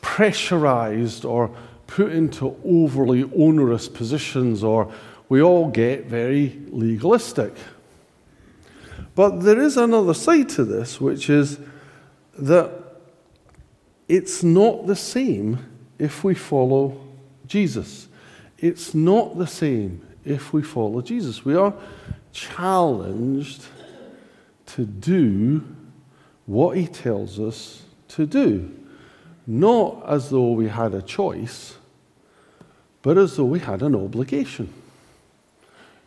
pressurized 0.00 1.24
or 1.24 1.50
put 1.86 2.12
into 2.12 2.56
overly 2.64 3.28
onerous 3.36 3.88
positions, 3.88 4.62
or 4.62 4.92
we 5.28 5.42
all 5.42 5.68
get 5.68 6.06
very 6.06 6.60
legalistic. 6.68 7.54
But 9.14 9.40
there 9.40 9.60
is 9.60 9.76
another 9.76 10.14
side 10.14 10.48
to 10.50 10.64
this, 10.64 11.00
which 11.00 11.30
is 11.30 11.58
that 12.38 12.72
it's 14.08 14.42
not 14.42 14.86
the 14.86 14.96
same 14.96 15.58
if 15.98 16.24
we 16.24 16.34
follow 16.34 17.00
Jesus. 17.46 18.08
It's 18.58 18.94
not 18.94 19.38
the 19.38 19.46
same 19.46 20.06
if 20.24 20.52
we 20.52 20.62
follow 20.62 21.00
Jesus. 21.00 21.44
We 21.44 21.54
are 21.54 21.74
challenged 22.32 23.64
to 24.66 24.84
do 24.84 25.64
what 26.46 26.76
he 26.76 26.86
tells 26.86 27.38
us 27.38 27.83
to 28.14 28.26
do. 28.26 28.74
Not 29.46 30.04
as 30.08 30.30
though 30.30 30.52
we 30.52 30.68
had 30.68 30.94
a 30.94 31.02
choice, 31.02 31.76
but 33.02 33.18
as 33.18 33.36
though 33.36 33.44
we 33.44 33.58
had 33.58 33.82
an 33.82 33.94
obligation. 33.94 34.72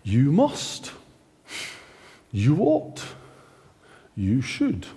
You 0.04 0.32
must. 0.32 0.92
You 2.32 2.58
ought. 2.62 3.04
You 4.16 4.42
should. 4.42 4.88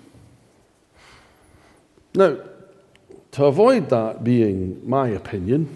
Now, 2.15 2.39
to 3.33 3.45
avoid 3.45 3.91
that 3.91 4.25
being 4.25 4.81
my 4.89 5.09
opinion, 5.09 5.69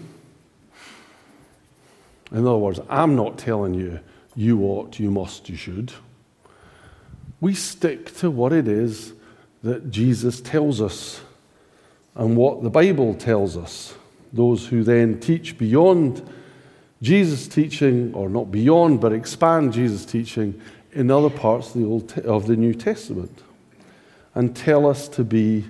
in 2.31 2.39
other 2.39 2.57
words, 2.57 2.79
I'm 2.89 3.15
not 3.15 3.37
telling 3.37 3.73
you 3.75 3.99
you 4.35 4.63
ought, 4.63 4.99
you 4.99 5.11
must, 5.11 5.47
you 5.47 5.55
should. 5.55 5.93
We 7.39 7.53
stick 7.53 8.15
to 8.17 8.31
what 8.31 8.51
it 8.51 8.67
is 8.67 9.13
that 9.63 9.91
Jesus 9.91 10.41
tells 10.41 10.81
us 10.81 11.21
and 12.15 12.35
what 12.35 12.63
the 12.63 12.69
Bible 12.69 13.13
tells 13.13 13.57
us. 13.57 13.95
Those 14.33 14.67
who 14.67 14.83
then 14.83 15.19
teach 15.19 15.57
beyond 15.57 16.27
Jesus' 17.01 17.47
teaching, 17.47 18.13
or 18.13 18.29
not 18.29 18.51
beyond, 18.51 18.99
but 18.99 19.13
expand 19.13 19.73
Jesus' 19.73 20.05
teaching 20.05 20.59
in 20.93 21.11
other 21.11 21.29
parts 21.29 21.75
of 21.75 21.81
the, 21.81 21.87
Old, 21.87 22.19
of 22.19 22.47
the 22.47 22.55
New 22.55 22.73
Testament 22.73 23.43
and 24.33 24.55
tell 24.55 24.85
us 24.85 25.07
to 25.09 25.23
be, 25.23 25.65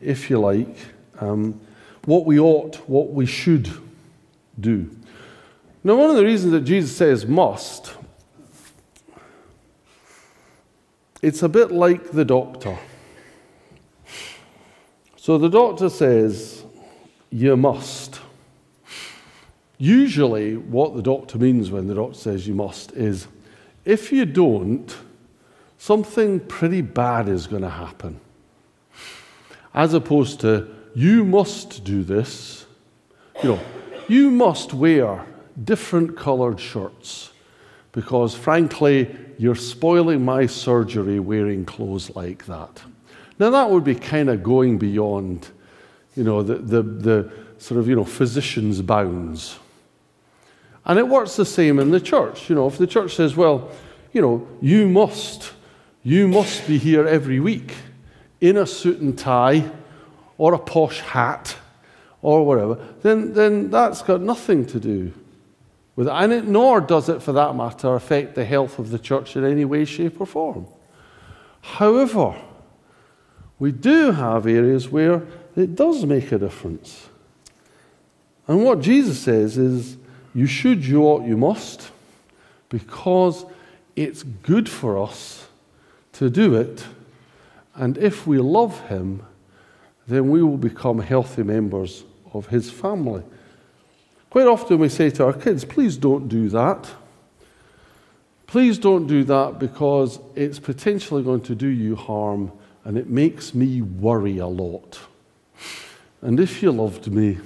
if 0.00 0.30
you 0.30 0.38
like, 0.38 0.76
um, 1.20 1.60
what 2.04 2.24
we 2.24 2.38
ought, 2.38 2.76
what 2.88 3.10
we 3.10 3.26
should 3.26 3.70
do. 4.60 4.90
Now, 5.82 5.96
one 5.96 6.10
of 6.10 6.16
the 6.16 6.24
reasons 6.24 6.52
that 6.52 6.62
Jesus 6.62 6.96
says 6.96 7.26
must 7.26 7.94
It's 11.24 11.42
a 11.42 11.48
bit 11.48 11.72
like 11.72 12.10
the 12.10 12.26
doctor. 12.26 12.78
So 15.24 15.38
the 15.38 15.48
doctor 15.48 15.88
says, 15.88 16.64
You 17.30 17.56
must. 17.56 18.20
Usually, 19.78 20.58
what 20.58 20.94
the 20.94 21.00
doctor 21.00 21.38
means 21.38 21.70
when 21.70 21.86
the 21.86 21.94
doctor 21.94 22.18
says 22.18 22.46
you 22.46 22.52
must 22.52 22.92
is 22.92 23.26
if 23.86 24.12
you 24.12 24.26
don't, 24.26 24.94
something 25.78 26.40
pretty 26.40 26.82
bad 26.82 27.30
is 27.30 27.46
going 27.46 27.62
to 27.62 27.70
happen. 27.70 28.20
As 29.72 29.94
opposed 29.94 30.40
to, 30.40 30.68
you 30.94 31.24
must 31.24 31.84
do 31.84 32.02
this. 32.02 32.66
You 33.42 33.52
know, 33.54 33.60
you 34.08 34.30
must 34.30 34.74
wear 34.74 35.24
different 35.64 36.18
colored 36.18 36.60
shirts 36.60 37.32
because, 37.92 38.34
frankly, 38.34 39.16
you're 39.38 39.54
spoiling 39.54 40.22
my 40.22 40.44
surgery 40.44 41.18
wearing 41.18 41.64
clothes 41.64 42.14
like 42.14 42.44
that. 42.44 42.82
Now, 43.38 43.50
that 43.50 43.70
would 43.70 43.84
be 43.84 43.94
kind 43.94 44.30
of 44.30 44.42
going 44.42 44.78
beyond, 44.78 45.48
you 46.16 46.24
know, 46.24 46.42
the, 46.42 46.54
the, 46.54 46.82
the 46.82 47.32
sort 47.58 47.80
of, 47.80 47.88
you 47.88 47.96
know, 47.96 48.04
physician's 48.04 48.80
bounds. 48.82 49.58
And 50.84 50.98
it 50.98 51.08
works 51.08 51.36
the 51.36 51.46
same 51.46 51.78
in 51.78 51.90
the 51.90 52.00
church. 52.00 52.48
You 52.48 52.56
know, 52.56 52.66
if 52.66 52.78
the 52.78 52.86
church 52.86 53.14
says, 53.14 53.34
well, 53.34 53.70
you 54.12 54.20
know, 54.20 54.46
you 54.60 54.88
must, 54.88 55.52
you 56.02 56.28
must 56.28 56.66
be 56.66 56.78
here 56.78 57.06
every 57.06 57.40
week 57.40 57.74
in 58.40 58.56
a 58.56 58.66
suit 58.66 59.00
and 59.00 59.18
tie 59.18 59.70
or 60.38 60.54
a 60.54 60.58
posh 60.58 61.00
hat 61.00 61.56
or 62.22 62.46
whatever, 62.46 62.78
then, 63.02 63.32
then 63.32 63.70
that's 63.70 64.02
got 64.02 64.20
nothing 64.20 64.66
to 64.66 64.78
do 64.78 65.12
with 65.96 66.06
it. 66.06 66.12
And 66.12 66.32
it, 66.32 66.46
nor 66.46 66.80
does 66.80 67.08
it, 67.08 67.22
for 67.22 67.32
that 67.32 67.56
matter, 67.56 67.94
affect 67.94 68.34
the 68.34 68.44
health 68.44 68.78
of 68.78 68.90
the 68.90 68.98
church 68.98 69.36
in 69.36 69.44
any 69.44 69.64
way, 69.64 69.84
shape, 69.84 70.20
or 70.20 70.26
form. 70.26 70.66
However, 71.62 72.36
we 73.58 73.72
do 73.72 74.10
have 74.12 74.46
areas 74.46 74.88
where 74.88 75.22
it 75.56 75.74
does 75.76 76.04
make 76.04 76.32
a 76.32 76.38
difference. 76.38 77.08
And 78.46 78.64
what 78.64 78.80
Jesus 78.80 79.18
says 79.20 79.56
is, 79.56 79.96
you 80.34 80.46
should, 80.46 80.84
you 80.84 81.02
ought, 81.02 81.24
you 81.24 81.36
must, 81.36 81.90
because 82.68 83.44
it's 83.96 84.22
good 84.22 84.68
for 84.68 84.98
us 84.98 85.46
to 86.14 86.28
do 86.28 86.54
it. 86.54 86.84
And 87.74 87.96
if 87.98 88.26
we 88.26 88.38
love 88.38 88.80
Him, 88.88 89.22
then 90.06 90.28
we 90.28 90.42
will 90.42 90.56
become 90.56 90.98
healthy 90.98 91.42
members 91.42 92.04
of 92.32 92.48
His 92.48 92.70
family. 92.70 93.22
Quite 94.28 94.48
often 94.48 94.78
we 94.78 94.88
say 94.88 95.10
to 95.10 95.26
our 95.26 95.32
kids, 95.32 95.64
please 95.64 95.96
don't 95.96 96.28
do 96.28 96.48
that. 96.48 96.90
Please 98.46 98.78
don't 98.78 99.06
do 99.06 99.24
that 99.24 99.58
because 99.58 100.18
it's 100.34 100.58
potentially 100.58 101.22
going 101.22 101.40
to 101.42 101.54
do 101.54 101.68
you 101.68 101.96
harm 101.96 102.52
and 102.84 102.98
it 102.98 103.08
makes 103.08 103.54
me 103.54 103.82
worry 103.82 104.38
a 104.38 104.46
lot. 104.46 105.00
And 106.20 106.38
if 106.38 106.62
you 106.62 106.70
loved 106.70 107.10
me, 107.10 107.38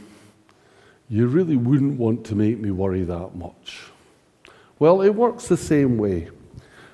you 1.08 1.26
really 1.26 1.56
wouldn't 1.56 1.98
want 1.98 2.24
to 2.26 2.34
make 2.34 2.58
me 2.58 2.70
worry 2.70 3.04
that 3.04 3.34
much. 3.34 3.80
Well, 4.78 5.00
it 5.00 5.10
works 5.10 5.48
the 5.48 5.56
same 5.56 5.96
way. 5.96 6.28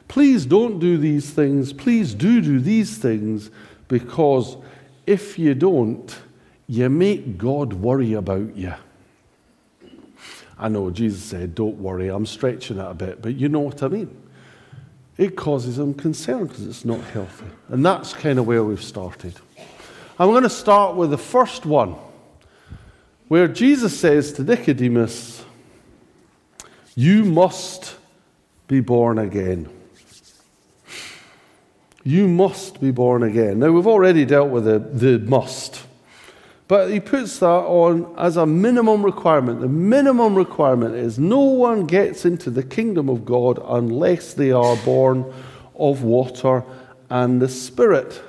Please 0.08 0.46
don't 0.46 0.78
do 0.78 0.96
these 0.96 1.30
things. 1.30 1.72
Please 1.72 2.14
do 2.14 2.40
do 2.40 2.60
these 2.60 2.98
things 2.98 3.50
because 3.88 4.56
if 5.06 5.38
you 5.38 5.54
don't, 5.54 6.16
you 6.66 6.88
make 6.88 7.36
God 7.36 7.72
worry 7.72 8.14
about 8.14 8.56
you. 8.56 8.74
I 10.58 10.68
know 10.68 10.90
Jesus 10.90 11.22
said, 11.22 11.54
Don't 11.54 11.76
worry, 11.76 12.08
I'm 12.08 12.26
stretching 12.26 12.78
it 12.78 12.86
a 12.86 12.94
bit, 12.94 13.20
but 13.20 13.34
you 13.34 13.48
know 13.48 13.60
what 13.60 13.82
I 13.82 13.88
mean. 13.88 14.23
It 15.16 15.36
causes 15.36 15.78
him 15.78 15.94
concern 15.94 16.46
because 16.46 16.66
it's 16.66 16.84
not 16.84 17.00
healthy. 17.00 17.46
And 17.68 17.84
that's 17.84 18.12
kind 18.12 18.38
of 18.38 18.46
where 18.46 18.64
we've 18.64 18.82
started. 18.82 19.34
I'm 20.18 20.30
going 20.30 20.42
to 20.42 20.50
start 20.50 20.96
with 20.96 21.10
the 21.10 21.18
first 21.18 21.66
one, 21.66 21.96
where 23.28 23.48
Jesus 23.48 23.98
says 23.98 24.32
to 24.34 24.42
Nicodemus, 24.42 25.44
You 26.94 27.24
must 27.24 27.96
be 28.66 28.80
born 28.80 29.18
again. 29.18 29.68
You 32.02 32.28
must 32.28 32.80
be 32.80 32.90
born 32.90 33.22
again. 33.22 33.60
Now, 33.60 33.70
we've 33.72 33.86
already 33.86 34.24
dealt 34.24 34.50
with 34.50 34.64
the, 34.64 34.78
the 34.78 35.18
must. 35.18 35.83
But 36.66 36.90
he 36.90 36.98
puts 36.98 37.38
that 37.40 37.46
on 37.46 38.14
as 38.16 38.36
a 38.36 38.46
minimum 38.46 39.04
requirement. 39.04 39.60
The 39.60 39.68
minimum 39.68 40.34
requirement 40.34 40.94
is 40.94 41.18
no 41.18 41.40
one 41.40 41.86
gets 41.86 42.24
into 42.24 42.50
the 42.50 42.62
kingdom 42.62 43.08
of 43.10 43.24
God 43.24 43.60
unless 43.62 44.32
they 44.32 44.50
are 44.50 44.76
born 44.76 45.30
of 45.74 46.02
water 46.02 46.64
and 47.10 47.40
the 47.40 47.48
Spirit. 47.48 48.22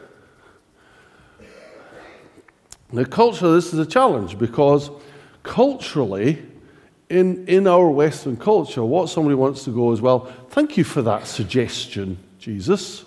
Now, 2.92 3.06
culturally, 3.06 3.56
this 3.56 3.74
is 3.74 3.80
a 3.80 3.86
challenge 3.86 4.38
because 4.38 4.89
culturally, 5.44 6.46
in, 7.10 7.48
in 7.48 7.68
our 7.68 7.89
Western 7.89 8.36
culture, 8.36 8.84
what 8.84 9.10
somebody 9.10 9.36
wants 9.36 9.63
to 9.63 9.72
go 9.72 9.92
is, 9.92 10.01
well, 10.01 10.32
thank 10.50 10.75
you 10.75 10.84
for 10.84 11.01
that 11.04 11.25
suggestion, 11.25 12.18
Jesus. 12.38 13.06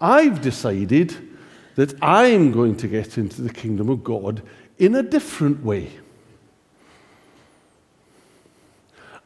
I've 0.00 0.40
decided 0.40 1.27
that 1.78 1.94
I'm 2.02 2.50
going 2.50 2.74
to 2.78 2.88
get 2.88 3.18
into 3.18 3.40
the 3.40 3.52
kingdom 3.52 3.88
of 3.88 4.02
God 4.02 4.42
in 4.78 4.96
a 4.96 5.02
different 5.02 5.64
way. 5.64 5.92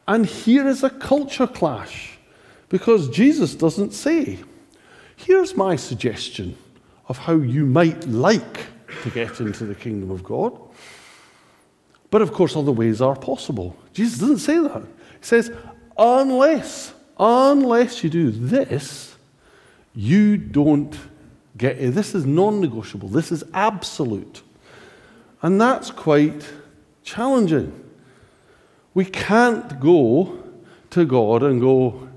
And 0.07 0.23
here 0.23 0.67
is 0.67 0.83
a 0.83 0.91
culture 0.91 1.47
clash 1.47 2.19
because 2.69 3.09
Jesus 3.09 3.55
doesn't 3.55 3.91
say, 3.91 4.37
Here's 5.15 5.57
my 5.57 5.75
suggestion 5.75 6.55
of 7.07 7.17
how 7.17 7.37
you 7.37 7.65
might 7.65 8.07
like 8.07 8.67
to 9.01 9.09
get 9.09 9.39
into 9.39 9.65
the 9.65 9.73
kingdom 9.73 10.11
of 10.11 10.23
God. 10.23 10.55
But 12.11 12.21
of 12.21 12.33
course, 12.33 12.55
other 12.55 12.71
ways 12.71 13.01
are 13.01 13.15
possible. 13.15 13.75
Jesus 13.93 14.19
doesn't 14.19 14.37
say 14.37 14.59
that. 14.59 14.83
He 14.83 15.25
says, 15.25 15.51
Unless, 15.97 16.93
unless 17.17 18.03
you 18.03 18.11
do 18.11 18.29
this, 18.29 19.15
you 19.95 20.37
don't 20.37 20.95
Get, 21.57 21.77
this 21.93 22.15
is 22.15 22.25
non 22.25 22.61
negotiable, 22.61 23.09
this 23.09 23.31
is 23.31 23.43
absolute. 23.53 24.41
And 25.41 25.59
that's 25.59 25.91
quite 25.91 26.49
challenging. 27.03 27.79
We 28.93 29.05
can't 29.05 29.79
go 29.79 30.41
to 30.91 31.05
God 31.05 31.43
and 31.43 31.59
go, 31.59 32.07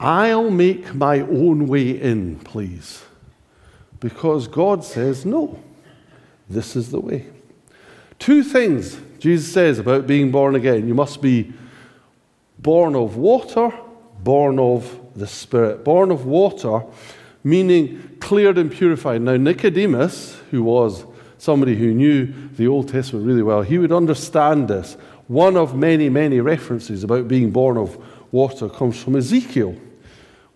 I'll 0.00 0.50
make 0.50 0.94
my 0.94 1.20
own 1.20 1.66
way 1.66 1.90
in, 1.90 2.38
please. 2.40 3.02
Because 4.00 4.46
God 4.46 4.84
says, 4.84 5.26
no, 5.26 5.62
this 6.48 6.76
is 6.76 6.90
the 6.90 7.00
way. 7.00 7.26
Two 8.18 8.42
things 8.42 8.98
Jesus 9.18 9.52
says 9.52 9.78
about 9.78 10.06
being 10.06 10.30
born 10.30 10.54
again 10.54 10.86
you 10.88 10.94
must 10.94 11.20
be 11.20 11.52
born 12.58 12.94
of 12.94 13.16
water, 13.16 13.72
born 14.22 14.58
of 14.58 15.00
the 15.14 15.26
Spirit. 15.26 15.84
Born 15.84 16.10
of 16.10 16.26
water 16.26 16.82
meaning 17.44 18.16
cleared 18.20 18.58
and 18.58 18.70
purified. 18.70 19.22
Now, 19.22 19.36
Nicodemus, 19.36 20.38
who 20.50 20.62
was 20.62 21.04
somebody 21.38 21.76
who 21.76 21.94
knew 21.94 22.32
the 22.56 22.66
Old 22.66 22.88
Testament 22.88 23.26
really 23.26 23.42
well, 23.42 23.62
he 23.62 23.78
would 23.78 23.92
understand 23.92 24.68
this. 24.68 24.96
One 25.28 25.56
of 25.56 25.76
many, 25.76 26.08
many 26.08 26.40
references 26.40 27.04
about 27.04 27.28
being 27.28 27.50
born 27.50 27.76
of 27.76 28.02
water 28.32 28.68
comes 28.68 29.02
from 29.02 29.16
Ezekiel, 29.16 29.76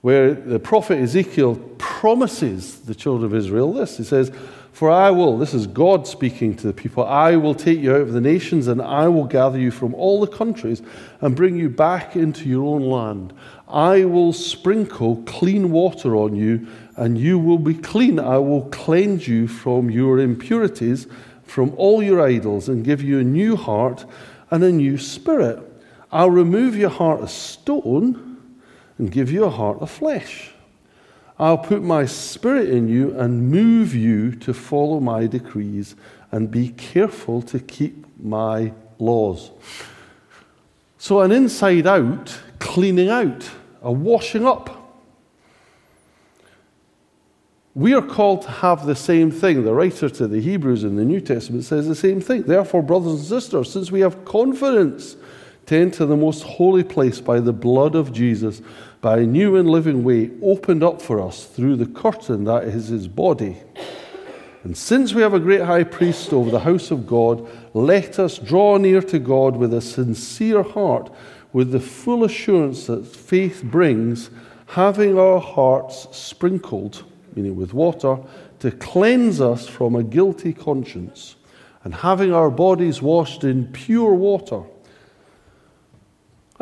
where 0.00 0.34
the 0.34 0.58
prophet 0.58 0.98
Ezekiel 0.98 1.56
promises 1.78 2.80
the 2.80 2.94
children 2.94 3.24
of 3.24 3.34
Israel 3.34 3.72
this. 3.72 3.96
He 3.96 4.04
says, 4.04 4.32
For 4.72 4.90
I 4.90 5.10
will, 5.10 5.36
this 5.36 5.52
is 5.52 5.66
God 5.66 6.06
speaking 6.06 6.56
to 6.56 6.66
the 6.66 6.72
people, 6.72 7.04
I 7.04 7.36
will 7.36 7.54
take 7.54 7.78
you 7.78 7.94
out 7.94 8.00
of 8.00 8.12
the 8.12 8.22
nations 8.22 8.68
and 8.68 8.80
I 8.80 9.06
will 9.06 9.26
gather 9.26 9.58
you 9.58 9.70
from 9.70 9.94
all 9.94 10.18
the 10.18 10.26
countries 10.26 10.80
and 11.20 11.36
bring 11.36 11.56
you 11.56 11.68
back 11.68 12.16
into 12.16 12.48
your 12.48 12.64
own 12.64 12.82
land. 12.82 13.34
I 13.68 14.06
will 14.06 14.32
sprinkle 14.32 15.22
clean 15.24 15.70
water 15.70 16.16
on 16.16 16.34
you, 16.34 16.66
and 16.96 17.16
you 17.18 17.38
will 17.38 17.58
be 17.58 17.74
clean. 17.74 18.18
I 18.18 18.38
will 18.38 18.68
cleanse 18.70 19.28
you 19.28 19.46
from 19.46 19.90
your 19.90 20.18
impurities, 20.18 21.06
from 21.42 21.72
all 21.76 22.02
your 22.02 22.20
idols, 22.20 22.68
and 22.68 22.84
give 22.84 23.02
you 23.02 23.18
a 23.18 23.24
new 23.24 23.56
heart 23.56 24.04
and 24.50 24.64
a 24.64 24.72
new 24.72 24.98
spirit. 24.98 25.58
I'll 26.10 26.30
remove 26.30 26.76
your 26.76 26.90
heart 26.90 27.20
of 27.20 27.30
stone 27.30 28.38
and 28.98 29.10
give 29.10 29.30
you 29.30 29.44
a 29.44 29.50
heart 29.50 29.80
of 29.80 29.90
flesh. 29.90 30.50
I'll 31.42 31.58
put 31.58 31.82
my 31.82 32.06
spirit 32.06 32.68
in 32.68 32.86
you 32.86 33.18
and 33.18 33.50
move 33.50 33.96
you 33.96 34.30
to 34.36 34.54
follow 34.54 35.00
my 35.00 35.26
decrees 35.26 35.96
and 36.30 36.48
be 36.48 36.68
careful 36.68 37.42
to 37.42 37.58
keep 37.58 38.06
my 38.22 38.72
laws. 39.00 39.50
So, 40.98 41.20
an 41.20 41.32
inside 41.32 41.88
out 41.88 42.38
cleaning 42.60 43.08
out 43.08 43.50
a 43.82 43.90
washing 43.90 44.46
up. 44.46 45.00
We 47.74 47.92
are 47.92 48.02
called 48.02 48.42
to 48.42 48.50
have 48.50 48.86
the 48.86 48.94
same 48.94 49.32
thing. 49.32 49.64
The 49.64 49.74
writer 49.74 50.08
to 50.10 50.28
the 50.28 50.40
Hebrews 50.40 50.84
in 50.84 50.94
the 50.94 51.04
New 51.04 51.20
Testament 51.20 51.64
says 51.64 51.88
the 51.88 51.96
same 51.96 52.20
thing. 52.20 52.42
Therefore, 52.42 52.84
brothers 52.84 53.14
and 53.14 53.24
sisters, 53.24 53.72
since 53.72 53.90
we 53.90 53.98
have 54.02 54.24
confidence 54.24 55.16
to 55.72 55.78
enter 55.78 56.04
the 56.04 56.14
most 56.14 56.42
holy 56.42 56.84
place 56.84 57.18
by 57.18 57.40
the 57.40 57.50
blood 57.50 57.94
of 57.94 58.12
Jesus, 58.12 58.60
by 59.00 59.20
a 59.20 59.26
new 59.26 59.56
and 59.56 59.70
living 59.70 60.04
way 60.04 60.30
opened 60.42 60.82
up 60.82 61.00
for 61.00 61.18
us 61.18 61.46
through 61.46 61.76
the 61.76 61.86
curtain 61.86 62.44
that 62.44 62.64
is 62.64 62.88
his 62.88 63.08
body. 63.08 63.56
And 64.64 64.76
since 64.76 65.14
we 65.14 65.22
have 65.22 65.32
a 65.32 65.40
great 65.40 65.62
high 65.62 65.84
priest 65.84 66.34
over 66.34 66.50
the 66.50 66.60
house 66.60 66.90
of 66.90 67.06
God, 67.06 67.48
let 67.72 68.18
us 68.18 68.36
draw 68.36 68.76
near 68.76 69.00
to 69.00 69.18
God 69.18 69.56
with 69.56 69.72
a 69.72 69.80
sincere 69.80 70.62
heart 70.62 71.10
with 71.54 71.70
the 71.70 71.80
full 71.80 72.22
assurance 72.22 72.86
that 72.88 73.06
faith 73.06 73.64
brings, 73.64 74.28
having 74.66 75.18
our 75.18 75.40
hearts 75.40 76.06
sprinkled, 76.14 77.02
meaning 77.34 77.56
with 77.56 77.72
water, 77.72 78.18
to 78.58 78.70
cleanse 78.72 79.40
us 79.40 79.66
from 79.66 79.96
a 79.96 80.02
guilty 80.02 80.52
conscience, 80.52 81.36
and 81.82 81.94
having 81.94 82.34
our 82.34 82.50
bodies 82.50 83.00
washed 83.00 83.42
in 83.42 83.72
pure 83.72 84.12
water. 84.12 84.64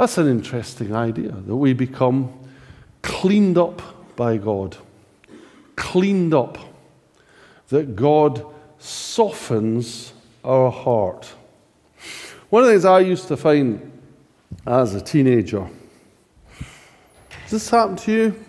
That's 0.01 0.17
an 0.17 0.29
interesting 0.29 0.95
idea 0.95 1.31
that 1.31 1.55
we 1.55 1.75
become 1.75 2.33
cleaned 3.03 3.59
up 3.59 4.17
by 4.17 4.39
God. 4.39 4.79
Cleaned 5.77 6.33
up. 6.33 6.57
That 7.69 7.97
God 7.97 8.47
softens 8.79 10.15
our 10.43 10.71
heart. 10.71 11.27
One 12.49 12.63
of 12.63 12.69
the 12.69 12.73
things 12.73 12.87
I 12.87 13.01
used 13.01 13.29
to 13.29 13.37
find 13.37 13.93
as 14.67 14.95
a 14.95 15.03
teenager. 15.03 15.69
Does 17.43 17.51
this 17.51 17.69
happen 17.69 17.97
to 17.97 18.11
you? 18.11 18.45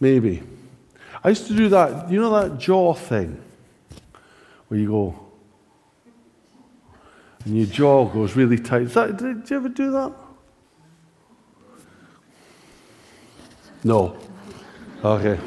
Maybe. 0.00 0.42
I 1.22 1.28
used 1.28 1.46
to 1.46 1.54
do 1.54 1.68
that, 1.68 2.10
you 2.10 2.20
know 2.20 2.36
that 2.40 2.58
jaw 2.58 2.94
thing 2.94 3.40
where 4.66 4.80
you 4.80 4.88
go 4.88 5.23
and 7.44 7.56
your 7.56 7.66
jaw 7.66 8.06
goes 8.06 8.36
really 8.36 8.58
tight. 8.58 8.88
That, 8.90 9.18
did 9.18 9.48
you 9.50 9.56
ever 9.56 9.68
do 9.68 9.90
that? 9.92 10.12
No. 13.82 14.16
Okay. 15.04 15.38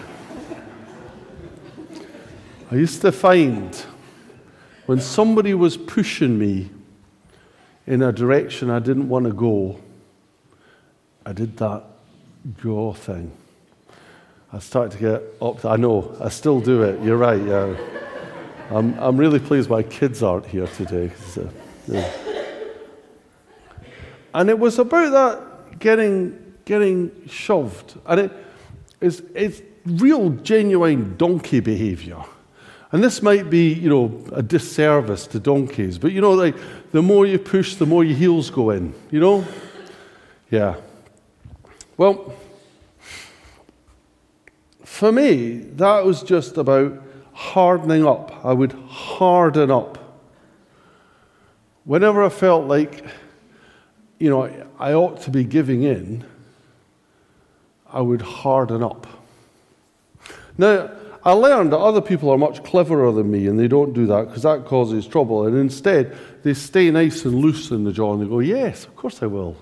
I 2.70 2.76
used 2.76 3.02
to 3.02 3.12
find 3.12 3.76
when 4.86 5.00
somebody 5.02 5.54
was 5.54 5.76
pushing 5.76 6.38
me 6.38 6.70
in 7.88 8.04
a 8.04 8.12
direction 8.12 8.70
I 8.70 8.80
didn't 8.80 9.10
want 9.10 9.26
to 9.26 9.34
go, 9.34 9.80
I 11.26 11.34
did 11.34 11.58
that 11.58 11.84
jaw 12.62 12.94
thing. 12.94 13.32
I 14.54 14.60
started 14.60 14.92
to 14.92 14.98
get 14.98 15.24
up. 15.42 15.66
I 15.66 15.76
know, 15.76 16.16
I 16.22 16.30
still 16.30 16.62
do 16.62 16.84
it. 16.84 17.02
You're 17.04 17.18
right, 17.18 17.42
yeah. 17.42 17.76
I'm, 18.70 18.98
I'm 19.00 19.18
really 19.18 19.40
pleased 19.40 19.70
my 19.70 19.84
kids 19.84 20.22
aren't 20.22 20.46
here 20.46 20.68
today. 20.68 21.12
Uh, 21.36 21.48
yeah. 21.88 22.12
And 24.34 24.50
it 24.50 24.60
was 24.60 24.78
about 24.78 25.12
that 25.12 25.80
getting, 25.80 26.56
getting 26.66 27.28
shoved. 27.28 27.98
And 28.06 28.20
it, 28.22 28.32
it's, 29.02 29.22
it's 29.34 29.62
real, 29.86 30.30
genuine 30.30 31.18
donkey 31.18 31.60
behavior. 31.60 32.24
And 32.92 33.04
this 33.04 33.22
might 33.22 33.50
be, 33.50 33.74
you 33.74 33.90
know, 33.90 34.24
a 34.32 34.42
disservice 34.42 35.28
to 35.28 35.40
donkeys, 35.40 35.98
but 35.98 36.12
you 36.12 36.22
know, 36.22 36.32
like 36.32 36.56
the 36.92 37.02
more 37.02 37.26
you 37.26 37.38
push, 37.38 37.76
the 37.76 37.86
more 37.86 38.04
your 38.04 38.16
heels 38.16 38.50
go 38.50 38.70
in, 38.70 38.94
you 39.12 39.20
know? 39.20 39.46
Yeah. 40.50 40.76
Well, 41.98 42.34
for 44.84 45.12
me, 45.12 45.58
that 45.76 46.06
was 46.06 46.24
just 46.24 46.58
about 46.58 47.04
hardening 47.34 48.06
up. 48.06 48.46
I 48.46 48.54
would 48.54 48.72
harden 48.88 49.70
up. 49.70 50.07
Whenever 51.88 52.22
I 52.22 52.28
felt 52.28 52.68
like, 52.68 53.06
you 54.20 54.30
know, 54.30 54.52
I 54.78 54.92
ought 54.92 55.22
to 55.22 55.30
be 55.30 55.46
giving 55.46 55.84
in, 55.84 56.26
I 57.90 58.02
would 58.02 58.22
harden 58.22 58.84
up. 58.84 59.08
Now, 60.58 60.92
I 61.24 61.32
learned 61.32 61.72
that 61.72 61.80
other 61.80 62.02
people 62.02 62.30
are 62.30 62.38
much 62.38 62.62
cleverer 62.66 63.14
than 63.14 63.32
me 63.32 63.48
and 63.48 63.58
they 63.58 63.70
don't 63.70 63.94
do 63.94 64.06
that 64.08 64.28
because 64.28 64.44
that 64.44 64.66
causes 64.66 65.08
trouble. 65.08 65.48
And 65.48 65.56
instead, 65.58 66.18
they 66.44 66.54
stay 66.54 66.92
nice 66.92 67.24
and 67.24 67.36
loose 67.36 67.72
in 67.72 67.86
the 67.86 67.94
jaw 67.94 68.12
and 68.14 68.22
they 68.22 68.28
go, 68.28 68.40
Yes, 68.40 68.84
of 68.84 68.94
course 68.98 69.24
I 69.24 69.28
will. 69.28 69.56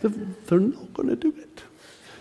They're 0.00 0.58
not 0.58 0.94
going 0.94 1.10
to 1.10 1.16
do 1.16 1.32
it. 1.38 1.62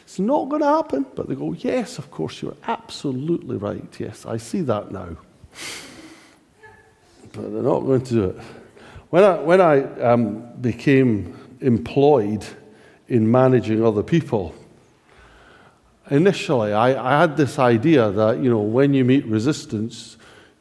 It's 0.03 0.19
not 0.19 0.49
going 0.49 0.61
to 0.61 0.67
happen. 0.67 1.07
But 1.15 1.29
they 1.29 1.35
go, 1.35 1.53
Yes, 1.53 1.97
of 1.97 2.11
course, 2.11 2.43
you're 2.43 2.57
absolutely 2.67 3.57
right. 3.57 3.99
Yes, 3.99 4.23
I 4.27 4.37
see 4.37 4.61
that 4.61 4.91
now. 4.91 5.17
But 7.35 7.53
they're 7.53 7.63
not 7.63 7.81
going 7.81 8.01
to 8.01 8.13
do 8.13 8.23
it. 8.25 8.37
When 9.09 9.23
I, 9.23 9.39
when 9.39 9.61
I 9.61 9.83
um, 10.01 10.53
became 10.61 11.37
employed 11.61 12.45
in 13.07 13.29
managing 13.29 13.85
other 13.85 14.03
people, 14.03 14.55
initially 16.09 16.73
I, 16.73 17.17
I 17.17 17.21
had 17.21 17.37
this 17.37 17.59
idea 17.59 18.11
that, 18.11 18.39
you 18.39 18.49
know, 18.49 18.61
when 18.61 18.93
you 18.93 19.05
meet 19.05 19.25
resistance, 19.25 20.17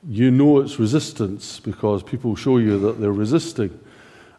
you 0.09 0.31
know 0.31 0.61
it's 0.61 0.79
resistance 0.79 1.61
because 1.61 2.03
people 2.03 2.37
show 2.37 2.59
you 2.59 2.79
that 2.81 3.01
they're 3.01 3.13
resisting. 3.13 3.79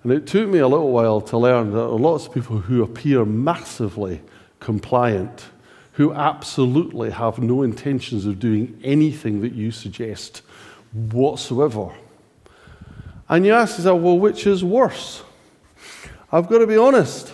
And 0.03 0.11
it 0.11 0.27
took 0.27 0.47
me 0.47 0.59
a 0.59 0.67
little 0.67 0.91
while 0.91 1.19
to 1.21 1.37
learn 1.37 1.71
that 1.71 1.77
there 1.77 1.85
are 1.85 1.99
lots 1.99 2.27
of 2.27 2.33
people 2.33 2.59
who 2.59 2.83
appear 2.83 3.25
massively 3.25 4.21
compliant, 4.59 5.45
who 5.93 6.13
absolutely 6.13 7.09
have 7.09 7.39
no 7.39 7.63
intentions 7.63 8.25
of 8.27 8.39
doing 8.39 8.79
anything 8.83 9.41
that 9.41 9.53
you 9.53 9.71
suggest 9.71 10.43
whatsoever. 10.93 11.89
And 13.27 13.45
you 13.45 13.53
ask 13.53 13.77
yourself, 13.77 14.01
well, 14.01 14.19
which 14.19 14.45
is 14.45 14.63
worse? 14.63 15.23
I've 16.31 16.47
got 16.47 16.59
to 16.59 16.67
be 16.67 16.77
honest. 16.77 17.33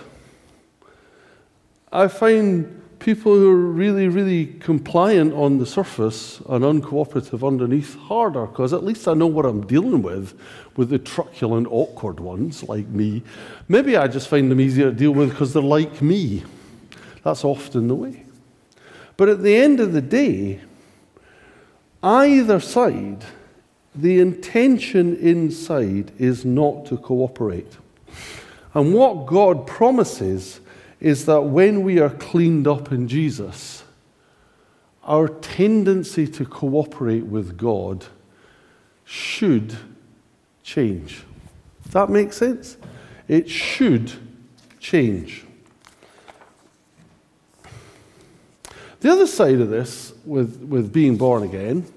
I 1.91 2.07
find 2.07 2.81
people 2.99 3.33
who 3.33 3.49
are 3.49 3.55
really, 3.55 4.07
really 4.07 4.45
compliant 4.45 5.33
on 5.33 5.57
the 5.57 5.65
surface 5.65 6.39
and 6.47 6.63
uncooperative 6.63 7.45
underneath 7.45 7.97
harder 7.97 8.45
because 8.45 8.73
at 8.73 8.83
least 8.83 9.07
I 9.07 9.13
know 9.13 9.27
what 9.27 9.45
I'm 9.45 9.65
dealing 9.65 10.01
with, 10.01 10.39
with 10.77 10.89
the 10.89 10.99
truculent, 10.99 11.67
awkward 11.69 12.19
ones 12.19 12.63
like 12.63 12.87
me. 12.87 13.23
Maybe 13.67 13.97
I 13.97 14.07
just 14.07 14.27
find 14.27 14.51
them 14.51 14.61
easier 14.61 14.85
to 14.85 14.95
deal 14.95 15.11
with 15.11 15.31
because 15.31 15.51
they're 15.51 15.63
like 15.63 16.01
me. 16.01 16.43
That's 17.23 17.43
often 17.43 17.87
the 17.87 17.95
way. 17.95 18.23
But 19.17 19.29
at 19.29 19.43
the 19.43 19.55
end 19.55 19.79
of 19.79 19.93
the 19.93 20.01
day, 20.01 20.61
either 22.01 22.59
side, 22.59 23.25
the 23.93 24.19
intention 24.19 25.15
inside 25.17 26.11
is 26.17 26.45
not 26.45 26.85
to 26.87 26.97
cooperate. 26.97 27.77
And 28.73 28.93
what 28.93 29.25
God 29.25 29.67
promises 29.67 30.61
is 30.99 31.25
that 31.25 31.41
when 31.41 31.83
we 31.83 31.99
are 31.99 32.09
cleaned 32.09 32.67
up 32.67 32.91
in 32.91 33.07
Jesus, 33.07 33.83
our 35.03 35.27
tendency 35.27 36.27
to 36.27 36.45
cooperate 36.45 37.25
with 37.25 37.57
God 37.57 38.05
should 39.03 39.75
change. 40.63 41.23
Does 41.83 41.93
that 41.93 42.09
make 42.09 42.31
sense? 42.31 42.77
It 43.27 43.49
should 43.49 44.11
change. 44.79 45.43
The 49.01 49.11
other 49.11 49.27
side 49.27 49.59
of 49.59 49.69
this, 49.69 50.13
with, 50.23 50.61
with 50.61 50.93
being 50.93 51.17
born 51.17 51.43
again, 51.43 51.91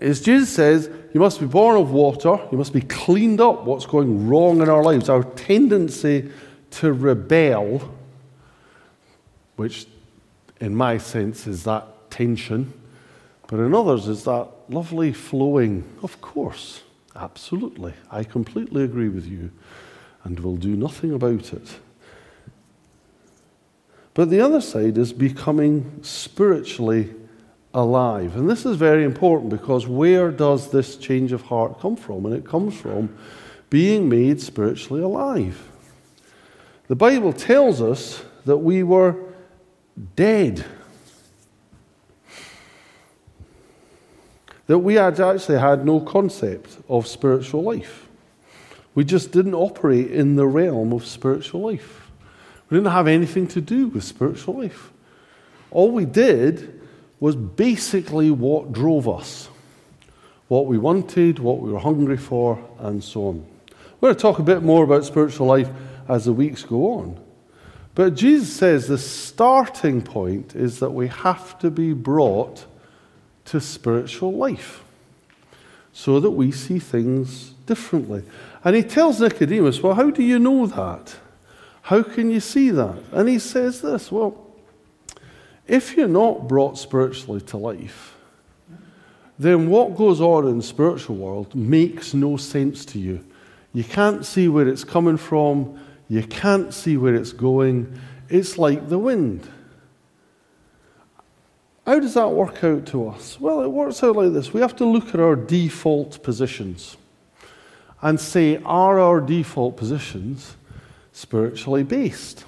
is 0.00 0.20
Jesus 0.20 0.48
says 0.50 0.90
you 1.12 1.20
must 1.20 1.40
be 1.40 1.46
born 1.46 1.76
of 1.76 1.90
water, 1.90 2.38
you 2.50 2.58
must 2.58 2.72
be 2.72 2.80
cleaned 2.80 3.40
up 3.40 3.64
what's 3.64 3.86
going 3.86 4.28
wrong 4.28 4.62
in 4.62 4.68
our 4.68 4.82
lives. 4.82 5.08
Our 5.08 5.24
tendency 5.24 6.30
to 6.72 6.92
rebel, 6.92 7.92
which 9.56 9.86
in 10.60 10.74
my 10.74 10.98
sense 10.98 11.46
is 11.46 11.64
that 11.64 12.10
tension, 12.10 12.72
but 13.48 13.58
in 13.58 13.74
others 13.74 14.08
is 14.08 14.24
that 14.24 14.48
lovely 14.68 15.12
flowing, 15.12 15.84
of 16.02 16.20
course, 16.20 16.82
absolutely. 17.16 17.94
I 18.10 18.24
completely 18.24 18.84
agree 18.84 19.08
with 19.08 19.26
you 19.26 19.50
and 20.24 20.38
will 20.40 20.56
do 20.56 20.76
nothing 20.76 21.12
about 21.12 21.52
it. 21.52 21.78
But 24.14 24.30
the 24.30 24.40
other 24.40 24.60
side 24.60 24.98
is 24.98 25.12
becoming 25.12 26.00
spiritually 26.02 27.14
alive. 27.72 28.36
And 28.36 28.48
this 28.50 28.66
is 28.66 28.76
very 28.76 29.04
important 29.04 29.50
because 29.50 29.86
where 29.86 30.30
does 30.30 30.70
this 30.70 30.96
change 30.96 31.32
of 31.32 31.42
heart 31.42 31.80
come 31.80 31.96
from? 31.96 32.26
And 32.26 32.34
it 32.34 32.44
comes 32.44 32.76
from 32.76 33.16
being 33.68 34.08
made 34.08 34.40
spiritually 34.40 35.02
alive. 35.02 35.68
The 36.88 36.96
Bible 36.96 37.32
tells 37.32 37.80
us 37.80 38.22
that 38.44 38.58
we 38.58 38.82
were 38.82 39.16
dead. 40.16 40.64
That 44.66 44.78
we 44.78 44.94
had 44.94 45.20
actually 45.20 45.58
had 45.58 45.84
no 45.84 46.00
concept 46.00 46.78
of 46.88 47.06
spiritual 47.06 47.62
life. 47.62 48.08
We 48.94 49.04
just 49.04 49.30
didn't 49.30 49.54
operate 49.54 50.10
in 50.10 50.34
the 50.34 50.46
realm 50.46 50.92
of 50.92 51.06
spiritual 51.06 51.60
life. 51.60 52.10
We 52.68 52.76
didn't 52.76 52.92
have 52.92 53.06
anything 53.06 53.46
to 53.48 53.60
do 53.60 53.88
with 53.88 54.02
spiritual 54.02 54.58
life. 54.58 54.90
All 55.70 55.92
we 55.92 56.04
did 56.04 56.79
was 57.20 57.36
basically 57.36 58.30
what 58.30 58.72
drove 58.72 59.08
us 59.08 59.48
what 60.50 60.66
we 60.66 60.76
wanted, 60.76 61.38
what 61.38 61.60
we 61.60 61.70
were 61.70 61.78
hungry 61.78 62.16
for, 62.16 62.58
and 62.80 63.04
so 63.04 63.28
on. 63.28 63.46
We're 64.00 64.08
going 64.08 64.16
to 64.16 64.20
talk 64.20 64.40
a 64.40 64.42
bit 64.42 64.64
more 64.64 64.82
about 64.82 65.04
spiritual 65.04 65.46
life 65.46 65.68
as 66.08 66.24
the 66.24 66.32
weeks 66.32 66.64
go 66.64 66.94
on. 66.94 67.20
But 67.94 68.16
Jesus 68.16 68.52
says 68.52 68.88
the 68.88 68.98
starting 68.98 70.02
point 70.02 70.56
is 70.56 70.80
that 70.80 70.90
we 70.90 71.06
have 71.06 71.56
to 71.60 71.70
be 71.70 71.92
brought 71.92 72.66
to 73.44 73.60
spiritual 73.60 74.32
life 74.32 74.82
so 75.92 76.18
that 76.18 76.32
we 76.32 76.50
see 76.50 76.80
things 76.80 77.50
differently. 77.66 78.24
And 78.64 78.74
he 78.74 78.82
tells 78.82 79.20
Nicodemus, 79.20 79.80
Well, 79.80 79.94
how 79.94 80.10
do 80.10 80.24
you 80.24 80.40
know 80.40 80.66
that? 80.66 81.14
How 81.82 82.02
can 82.02 82.28
you 82.28 82.40
see 82.40 82.70
that? 82.70 82.98
And 83.12 83.28
he 83.28 83.38
says 83.38 83.82
this 83.82 84.10
Well, 84.10 84.49
if 85.70 85.96
you're 85.96 86.08
not 86.08 86.48
brought 86.48 86.76
spiritually 86.76 87.40
to 87.42 87.56
life, 87.56 88.16
then 89.38 89.70
what 89.70 89.96
goes 89.96 90.20
on 90.20 90.48
in 90.48 90.58
the 90.58 90.64
spiritual 90.64 91.14
world 91.14 91.54
makes 91.54 92.12
no 92.12 92.36
sense 92.36 92.84
to 92.86 92.98
you. 92.98 93.24
You 93.72 93.84
can't 93.84 94.26
see 94.26 94.48
where 94.48 94.66
it's 94.66 94.82
coming 94.82 95.16
from. 95.16 95.78
You 96.08 96.24
can't 96.24 96.74
see 96.74 96.96
where 96.96 97.14
it's 97.14 97.32
going. 97.32 98.00
It's 98.28 98.58
like 98.58 98.88
the 98.88 98.98
wind. 98.98 99.48
How 101.86 102.00
does 102.00 102.14
that 102.14 102.28
work 102.28 102.64
out 102.64 102.86
to 102.86 103.08
us? 103.08 103.40
Well, 103.40 103.62
it 103.62 103.70
works 103.70 104.02
out 104.02 104.16
like 104.16 104.32
this 104.32 104.52
we 104.52 104.60
have 104.60 104.74
to 104.76 104.84
look 104.84 105.14
at 105.14 105.20
our 105.20 105.36
default 105.36 106.20
positions 106.24 106.96
and 108.02 108.18
say, 108.18 108.60
are 108.64 108.98
our 108.98 109.20
default 109.20 109.76
positions 109.76 110.56
spiritually 111.12 111.84
based? 111.84 112.44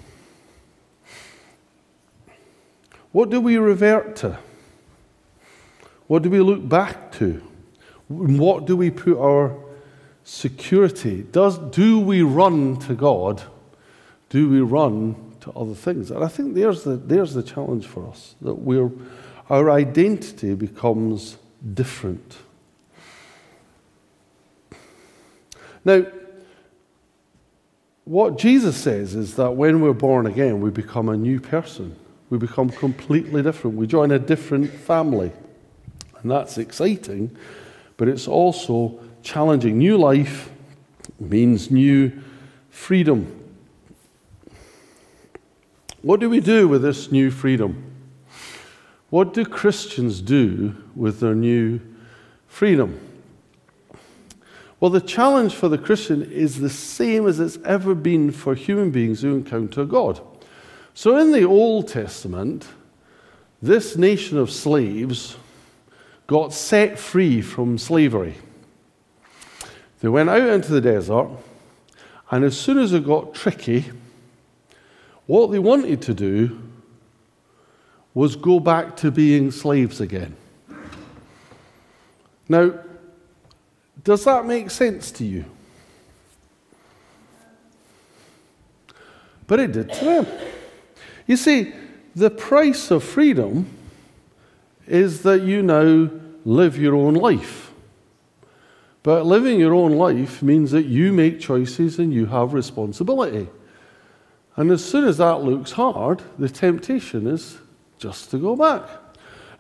What 3.12 3.31
do 3.31 3.40
we 3.40 3.57
revert 3.59 4.16
to? 4.16 4.38
What 6.07 6.22
do 6.22 6.31
we 6.31 6.40
look 6.40 6.68
back 6.68 7.12
to? 7.12 7.42
What 8.09 8.66
do 8.66 8.77
we 8.77 8.90
put 8.90 9.18
our 9.18 9.57
security? 10.25 11.22
Does, 11.22 11.59
do 11.59 12.01
we 12.01 12.22
run 12.22 12.79
to 12.81 12.94
God 12.94 13.42
do 14.33 14.48
we 14.48 14.62
run 14.62 15.14
to 15.40 15.51
other 15.53 15.75
things? 15.75 16.11
And 16.11 16.25
I 16.25 16.29
think 16.29 16.55
there's 16.55 16.85
the, 16.85 16.96
there's 16.96 17.35
the 17.35 17.42
challenge 17.42 17.87
for 17.87 18.09
us 18.09 18.35
that 18.40 18.55
we're, 18.55 18.90
our 19.51 19.70
identity 19.70 20.55
becomes 20.55 21.37
different. 21.75 22.38
Now, 25.85 26.07
what 28.05 28.38
Jesus 28.38 28.75
says 28.75 29.14
is 29.14 29.35
that 29.35 29.51
when 29.51 29.83
we're 29.83 29.92
born 29.92 30.27
again, 30.27 30.62
we 30.62 30.70
become 30.70 31.11
a 31.11 31.16
new 31.16 31.38
person. 31.38 31.94
We 32.33 32.38
become 32.38 32.71
completely 32.71 33.42
different. 33.42 33.77
We 33.77 33.87
join 33.87 34.11
a 34.11 34.18
different 34.18 34.71
family. 34.71 35.31
And 36.23 36.31
that's 36.31 36.57
exciting, 36.57 37.37
but 37.99 38.09
it's 38.09 38.27
also 38.27 38.99
challenging. 39.23 39.77
New 39.77 39.99
life 39.99 40.49
means 41.21 41.71
new 41.71 42.11
freedom. 42.71 43.38
What 46.01 46.21
do 46.21 46.31
we 46.31 46.40
do 46.40 46.68
with 46.68 46.81
this 46.81 47.12
new 47.12 47.31
freedom? 47.31 47.92
What 49.11 49.35
do 49.35 49.45
Christians 49.45 50.23
do 50.23 50.75
with 50.97 51.21
their 51.21 51.35
new 51.35 51.81
freedom? 52.47 52.99
Well, 54.81 54.90
the 54.90 55.03
challenge 55.03 55.55
for 55.55 55.68
the 55.68 55.77
Christian 55.77 56.23
is 56.23 56.61
the 56.61 56.71
same 56.71 57.27
as 57.27 57.40
it's 57.40 57.59
ever 57.66 57.95
been 57.95 58.31
for 58.31 58.55
human 58.55 58.90
beings 58.90 59.21
who 59.21 59.35
encounter 59.35 59.85
God. 59.85 60.23
So 60.94 61.16
in 61.16 61.33
the 61.33 61.44
Old 61.44 61.88
Testament, 61.88 62.66
this 63.61 63.96
nation 63.96 64.38
of 64.38 64.50
slaves 64.50 65.37
got 66.26 66.52
set 66.52 66.98
free 66.98 67.40
from 67.40 67.78
slavery. 67.78 68.37
They 70.00 70.09
went 70.09 70.28
out 70.28 70.48
into 70.48 70.72
the 70.72 70.81
desert, 70.81 71.28
and 72.31 72.44
as 72.44 72.59
soon 72.59 72.78
as 72.78 72.92
it 72.92 73.07
got 73.07 73.35
tricky, 73.35 73.90
what 75.26 75.50
they 75.50 75.59
wanted 75.59 76.02
to 76.02 76.14
do 76.14 76.61
was 78.14 78.37
go 78.37 78.61
back 78.61 78.96
to 78.96 79.11
being 79.11 79.50
slaves 79.50 80.00
again. 80.00 80.37
Now, 82.48 82.74
does 84.02 84.24
that 84.24 84.44
make 84.44 84.70
sense 84.70 85.11
to 85.12 85.24
you? 85.24 85.44
But 89.46 89.61
it 89.61 89.72
did 89.72 89.92
to 89.92 90.05
them. 90.05 90.26
You 91.26 91.37
see, 91.37 91.72
the 92.14 92.30
price 92.30 92.90
of 92.90 93.02
freedom 93.02 93.66
is 94.87 95.22
that 95.22 95.42
you 95.42 95.62
now 95.62 96.11
live 96.44 96.76
your 96.78 96.94
own 96.94 97.14
life. 97.14 97.72
But 99.02 99.26
living 99.26 99.58
your 99.58 99.74
own 99.74 99.92
life 99.92 100.42
means 100.42 100.70
that 100.70 100.85
you 100.85 101.12
make 101.12 101.40
choices 101.40 101.98
and 101.98 102.12
you 102.12 102.26
have 102.26 102.52
responsibility. 102.52 103.48
And 104.56 104.70
as 104.70 104.85
soon 104.85 105.04
as 105.04 105.18
that 105.18 105.42
looks 105.42 105.72
hard, 105.72 106.22
the 106.38 106.48
temptation 106.48 107.26
is 107.26 107.58
just 107.98 108.30
to 108.30 108.38
go 108.38 108.54
back. 108.54 108.88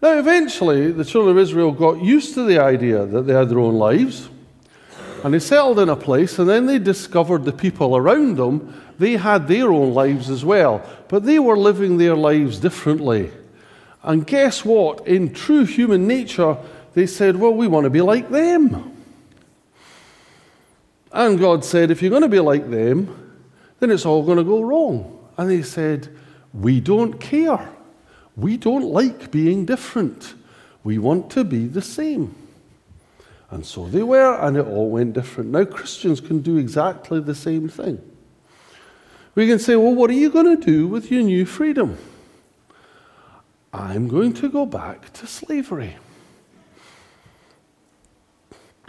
Now, 0.02 0.18
eventually, 0.18 0.92
the 0.92 1.04
children 1.04 1.36
of 1.36 1.42
Israel 1.42 1.72
got 1.72 2.02
used 2.02 2.34
to 2.34 2.44
the 2.44 2.58
idea 2.58 3.06
that 3.06 3.22
they 3.22 3.32
had 3.32 3.48
their 3.48 3.60
own 3.60 3.76
lives, 3.76 4.28
and 5.24 5.32
they 5.32 5.38
settled 5.38 5.78
in 5.78 5.88
a 5.88 5.96
place, 5.96 6.38
and 6.38 6.48
then 6.48 6.66
they 6.66 6.80
discovered 6.80 7.44
the 7.44 7.52
people 7.52 7.96
around 7.96 8.36
them, 8.36 8.74
they 9.02 9.16
had 9.16 9.48
their 9.48 9.72
own 9.72 9.92
lives 9.92 10.30
as 10.30 10.44
well, 10.44 10.80
but 11.08 11.24
they 11.24 11.40
were 11.40 11.56
living 11.56 11.98
their 11.98 12.14
lives 12.14 12.60
differently. 12.60 13.32
And 14.04 14.24
guess 14.24 14.64
what? 14.64 15.08
In 15.08 15.34
true 15.34 15.64
human 15.64 16.06
nature, 16.06 16.56
they 16.94 17.06
said, 17.06 17.34
Well, 17.34 17.52
we 17.52 17.66
want 17.66 17.82
to 17.82 17.90
be 17.90 18.00
like 18.00 18.30
them. 18.30 18.96
And 21.10 21.36
God 21.36 21.64
said, 21.64 21.90
If 21.90 22.00
you're 22.00 22.10
going 22.10 22.22
to 22.22 22.28
be 22.28 22.38
like 22.38 22.70
them, 22.70 23.40
then 23.80 23.90
it's 23.90 24.06
all 24.06 24.22
going 24.22 24.38
to 24.38 24.44
go 24.44 24.62
wrong. 24.62 25.18
And 25.36 25.50
they 25.50 25.62
said, 25.62 26.08
We 26.52 26.78
don't 26.78 27.20
care. 27.20 27.70
We 28.36 28.56
don't 28.56 28.84
like 28.84 29.32
being 29.32 29.66
different. 29.66 30.34
We 30.84 30.98
want 30.98 31.28
to 31.32 31.42
be 31.42 31.66
the 31.66 31.82
same. 31.82 32.36
And 33.50 33.66
so 33.66 33.88
they 33.88 34.04
were, 34.04 34.38
and 34.40 34.56
it 34.56 34.66
all 34.66 34.90
went 34.90 35.14
different. 35.14 35.50
Now, 35.50 35.64
Christians 35.64 36.20
can 36.20 36.40
do 36.40 36.56
exactly 36.56 37.20
the 37.20 37.34
same 37.34 37.68
thing. 37.68 38.00
We 39.34 39.46
can 39.46 39.58
say, 39.58 39.76
Well, 39.76 39.94
what 39.94 40.10
are 40.10 40.14
you 40.14 40.30
going 40.30 40.56
to 40.56 40.62
do 40.62 40.86
with 40.86 41.10
your 41.10 41.22
new 41.22 41.46
freedom? 41.46 41.98
I'm 43.72 44.08
going 44.08 44.34
to 44.34 44.50
go 44.50 44.66
back 44.66 45.12
to 45.14 45.26
slavery. 45.26 45.96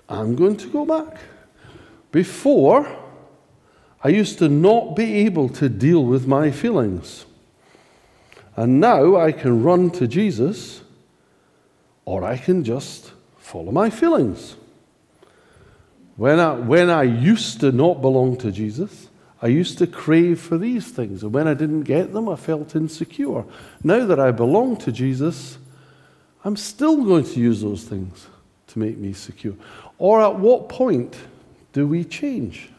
I'm 0.10 0.36
going 0.36 0.58
to 0.58 0.68
go 0.68 0.86
back. 0.86 1.18
Before, 2.12 2.88
I 4.04 4.10
used 4.10 4.38
to 4.40 4.50
not 4.50 4.96
be 4.96 5.26
able 5.26 5.48
to 5.50 5.70
deal 5.70 6.04
with 6.04 6.28
my 6.28 6.52
feelings. 6.52 7.26
And 8.56 8.80
now 8.80 9.16
I 9.16 9.32
can 9.32 9.64
run 9.64 9.90
to 9.92 10.08
Jesus 10.08 10.82
or 12.06 12.24
I 12.24 12.38
can 12.38 12.64
just 12.64 13.14
follow 13.38 13.72
my 13.72 13.90
feelings. 13.90 14.56
When 16.18 16.40
I, 16.40 16.54
when 16.54 16.90
I 16.90 17.04
used 17.04 17.62
to 17.62 17.72
not 17.72 18.02
belong 18.02 18.38
to 18.38 18.52
Jesus, 18.52 19.08
I 19.44 19.48
used 19.48 19.78
to 19.80 19.88
crave 19.88 20.40
for 20.40 20.58
these 20.58 20.88
things. 20.88 21.22
And 21.22 21.34
when 21.34 21.50
I 21.50 21.54
didn't 21.54 21.84
get 21.84 22.14
them, 22.14 22.30
I 22.30 22.38
felt 22.38 22.78
insecure. 22.78 23.44
Now 23.84 24.06
that 24.06 24.18
I 24.18 24.32
belong 24.32 24.78
to 24.78 24.92
Jesus, 24.92 25.58
I'm 26.46 26.56
still 26.56 27.04
going 27.04 27.26
to 27.26 27.40
use 27.40 27.62
those 27.62 27.84
things 27.84 28.28
to 28.68 28.80
make 28.80 28.98
me 28.98 29.12
secure. 29.12 29.56
Or 29.98 30.22
at 30.22 30.40
what 30.40 30.70
point 30.70 31.18
do 31.74 31.86
we 31.86 32.06
change? 32.06 32.70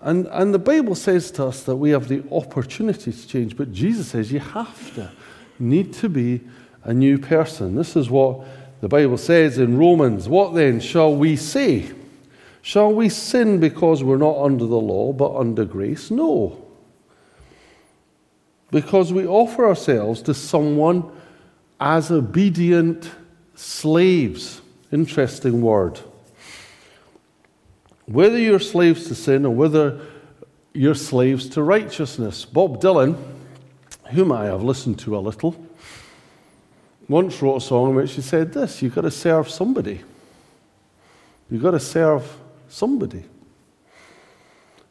And, 0.00 0.26
and 0.28 0.54
the 0.54 0.58
Bible 0.58 0.94
says 0.94 1.30
to 1.32 1.44
us 1.44 1.62
that 1.64 1.76
we 1.76 1.90
have 1.90 2.08
the 2.08 2.24
opportunity 2.32 3.12
to 3.12 3.28
change, 3.28 3.54
but 3.54 3.70
Jesus 3.70 4.08
says 4.08 4.32
you 4.32 4.40
have 4.40 4.94
to. 4.94 5.12
need 5.58 5.92
to 5.92 6.08
be 6.08 6.40
a 6.84 6.94
new 6.94 7.18
person. 7.18 7.74
This 7.74 7.96
is 7.96 8.08
what 8.08 8.40
the 8.80 8.88
Bible 8.88 9.18
says 9.18 9.58
in 9.58 9.76
Romans. 9.76 10.26
What 10.26 10.54
then 10.54 10.80
shall 10.80 11.14
we 11.14 11.36
say? 11.36 11.90
Shall 12.62 12.92
we 12.92 13.08
sin 13.08 13.58
because 13.58 14.04
we're 14.04 14.16
not 14.16 14.36
under 14.38 14.66
the 14.66 14.80
law 14.80 15.12
but 15.12 15.34
under 15.36 15.64
grace? 15.64 16.10
No. 16.10 16.66
Because 18.70 19.12
we 19.12 19.26
offer 19.26 19.66
ourselves 19.66 20.22
to 20.22 20.34
someone 20.34 21.10
as 21.80 22.10
obedient 22.10 23.10
slaves. 23.54 24.60
Interesting 24.92 25.62
word. 25.62 26.00
Whether 28.06 28.38
you're 28.38 28.60
slaves 28.60 29.08
to 29.08 29.14
sin 29.14 29.46
or 29.46 29.54
whether 29.54 30.00
you're 30.72 30.94
slaves 30.94 31.48
to 31.50 31.62
righteousness. 31.62 32.44
Bob 32.44 32.80
Dylan, 32.80 33.16
whom 34.10 34.32
I 34.32 34.44
have 34.44 34.62
listened 34.62 34.98
to 35.00 35.16
a 35.16 35.20
little, 35.20 35.56
once 37.08 37.42
wrote 37.42 37.56
a 37.56 37.60
song 37.60 37.90
in 37.90 37.96
which 37.96 38.12
he 38.12 38.22
said 38.22 38.52
this 38.52 38.82
You've 38.82 38.94
got 38.94 39.02
to 39.02 39.10
serve 39.10 39.50
somebody. 39.50 40.02
You've 41.50 41.62
got 41.62 41.72
to 41.72 41.80
serve 41.80 42.36
somebody. 42.70 43.24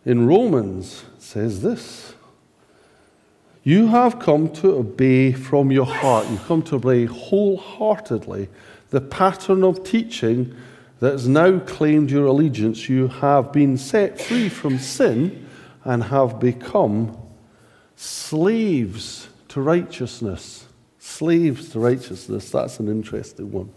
In 0.05 0.27
Romans, 0.27 1.05
says 1.17 1.61
this 1.61 2.13
You 3.63 3.87
have 3.87 4.19
come 4.19 4.51
to 4.53 4.75
obey 4.75 5.31
from 5.31 5.71
your 5.71 5.85
heart, 5.85 6.27
you've 6.29 6.45
come 6.45 6.61
to 6.63 6.75
obey 6.75 7.05
wholeheartedly 7.05 8.49
the 8.89 9.01
pattern 9.01 9.63
of 9.63 9.83
teaching 9.83 10.55
that 10.99 11.11
has 11.13 11.27
now 11.27 11.59
claimed 11.59 12.11
your 12.11 12.25
allegiance, 12.25 12.89
you 12.89 13.07
have 13.07 13.51
been 13.53 13.77
set 13.77 14.19
free 14.19 14.49
from 14.49 14.77
sin 14.79 15.47
and 15.83 16.03
have 16.03 16.39
become 16.39 17.17
slaves 17.95 19.29
to 19.49 19.61
righteousness. 19.61 20.65
Slaves 20.99 21.69
to 21.69 21.79
righteousness. 21.79 22.49
That's 22.49 22.79
an 22.79 22.89
interesting 22.89 23.51
one. 23.51 23.71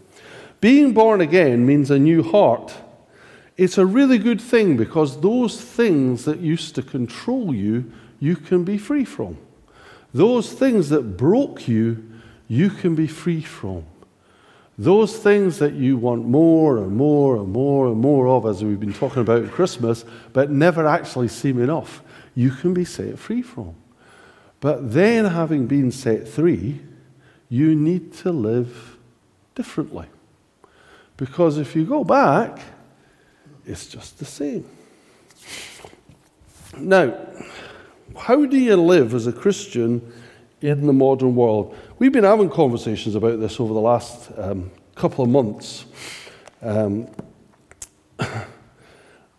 Being 0.60 0.92
born 0.92 1.20
again 1.20 1.64
means 1.64 1.90
a 1.90 1.98
new 1.98 2.22
heart. 2.22 2.74
It's 3.56 3.78
a 3.78 3.86
really 3.86 4.18
good 4.18 4.40
thing 4.40 4.76
because 4.76 5.20
those 5.20 5.60
things 5.60 6.24
that 6.24 6.40
used 6.40 6.74
to 6.76 6.82
control 6.82 7.54
you, 7.54 7.92
you 8.18 8.36
can 8.36 8.64
be 8.64 8.78
free 8.78 9.04
from. 9.04 9.36
Those 10.14 10.52
things 10.52 10.88
that 10.90 11.16
broke 11.16 11.68
you, 11.68 12.10
you 12.48 12.70
can 12.70 12.94
be 12.94 13.06
free 13.06 13.42
from. 13.42 13.84
Those 14.78 15.16
things 15.16 15.58
that 15.58 15.74
you 15.74 15.96
want 15.98 16.26
more 16.26 16.78
and 16.78 16.96
more 16.96 17.36
and 17.36 17.48
more 17.48 17.88
and 17.88 17.98
more 17.98 18.26
of, 18.28 18.46
as 18.46 18.64
we've 18.64 18.80
been 18.80 18.94
talking 18.94 19.20
about 19.20 19.44
at 19.44 19.50
Christmas, 19.50 20.04
but 20.32 20.50
never 20.50 20.86
actually 20.86 21.28
seem 21.28 21.60
enough, 21.60 22.02
you 22.34 22.50
can 22.50 22.72
be 22.72 22.84
set 22.84 23.18
free 23.18 23.42
from. 23.42 23.74
But 24.60 24.92
then, 24.92 25.26
having 25.26 25.66
been 25.66 25.90
set 25.90 26.26
free, 26.26 26.80
you 27.48 27.74
need 27.74 28.14
to 28.18 28.32
live 28.32 28.96
differently. 29.54 30.06
Because 31.16 31.58
if 31.58 31.76
you 31.76 31.84
go 31.84 32.04
back, 32.04 32.60
it's 33.66 33.87
just 33.87 34.18
the 34.18 34.25
same. 34.25 34.64
Now, 36.79 37.14
how 38.16 38.44
do 38.44 38.59
you 38.59 38.77
live 38.77 39.14
as 39.14 39.27
a 39.27 39.33
Christian 39.33 40.12
in 40.61 40.87
the 40.87 40.92
modern 40.92 41.35
world? 41.35 41.77
We've 41.98 42.12
been 42.12 42.25
having 42.25 42.51
conversations 42.51 43.14
about 43.14 43.40
this 43.40 43.61
over 43.61 43.72
the 43.72 43.81
last 43.81 44.31
um, 44.37 44.70
couple 44.94 45.25
of 45.25 45.31
months. 45.31 45.85
Um, 46.62 47.09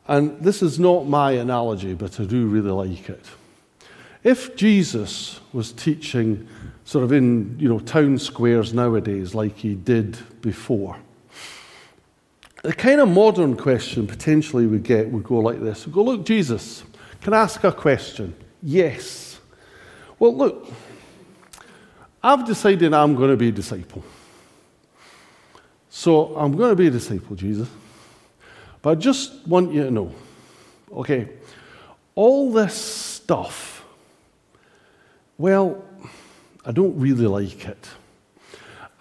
and 0.08 0.40
this 0.40 0.62
is 0.62 0.80
not 0.80 1.08
my 1.08 1.32
analogy, 1.32 1.94
but 1.94 2.20
I 2.20 2.26
do 2.26 2.48
really 2.48 2.72
like 2.72 3.10
it. 3.10 3.26
If 4.24 4.56
Jesus 4.56 5.42
was 5.52 5.72
teaching 5.72 6.48
sort 6.86 7.04
of 7.04 7.12
in 7.12 7.58
you 7.60 7.68
know, 7.68 7.80
town 7.80 8.18
squares 8.18 8.74
nowadays 8.74 9.36
like 9.36 9.58
he 9.58 9.76
did 9.76 10.18
before, 10.42 10.98
the 12.64 12.74
kind 12.74 13.00
of 13.00 13.10
modern 13.10 13.56
question 13.56 14.08
potentially 14.08 14.66
we 14.66 14.80
get 14.80 15.10
would 15.12 15.24
go 15.24 15.38
like 15.40 15.62
this. 15.62 15.86
We 15.86 15.94
go, 15.94 16.04
look, 16.04 16.26
Jesus, 16.26 16.84
can 17.22 17.34
I 17.34 17.42
ask 17.42 17.64
a 17.64 17.72
question? 17.72 18.36
Yes. 18.62 19.40
Well, 20.18 20.36
look, 20.36 20.68
I've 22.24 22.46
decided 22.46 22.94
I'm 22.94 23.16
going 23.16 23.30
to 23.30 23.38
be 23.38 23.50
a 23.50 23.52
disciple. 23.52 24.04
So 25.90 26.36
I'm 26.36 26.58
going 26.58 26.72
to 26.72 26.76
be 26.76 26.88
a 26.88 26.92
disciple, 26.92 27.36
Jesus. 27.36 27.70
But 28.82 28.90
I 28.92 28.96
just 28.96 29.46
want 29.46 29.72
you 29.72 29.84
to 29.84 29.92
know 29.92 30.14
okay, 30.94 31.30
all 32.16 32.52
this 32.52 32.76
stuff, 32.76 33.84
well, 35.38 35.84
I 36.66 36.72
don't 36.72 36.98
really 36.98 37.28
like 37.28 37.68
it. 37.68 37.90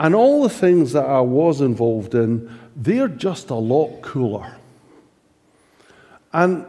And 0.00 0.14
all 0.14 0.42
the 0.42 0.48
things 0.48 0.92
that 0.94 1.04
I 1.04 1.20
was 1.20 1.60
involved 1.60 2.14
in, 2.14 2.50
they're 2.76 3.08
just 3.08 3.50
a 3.50 3.54
lot 3.54 4.02
cooler. 4.02 4.56
And 6.32 6.66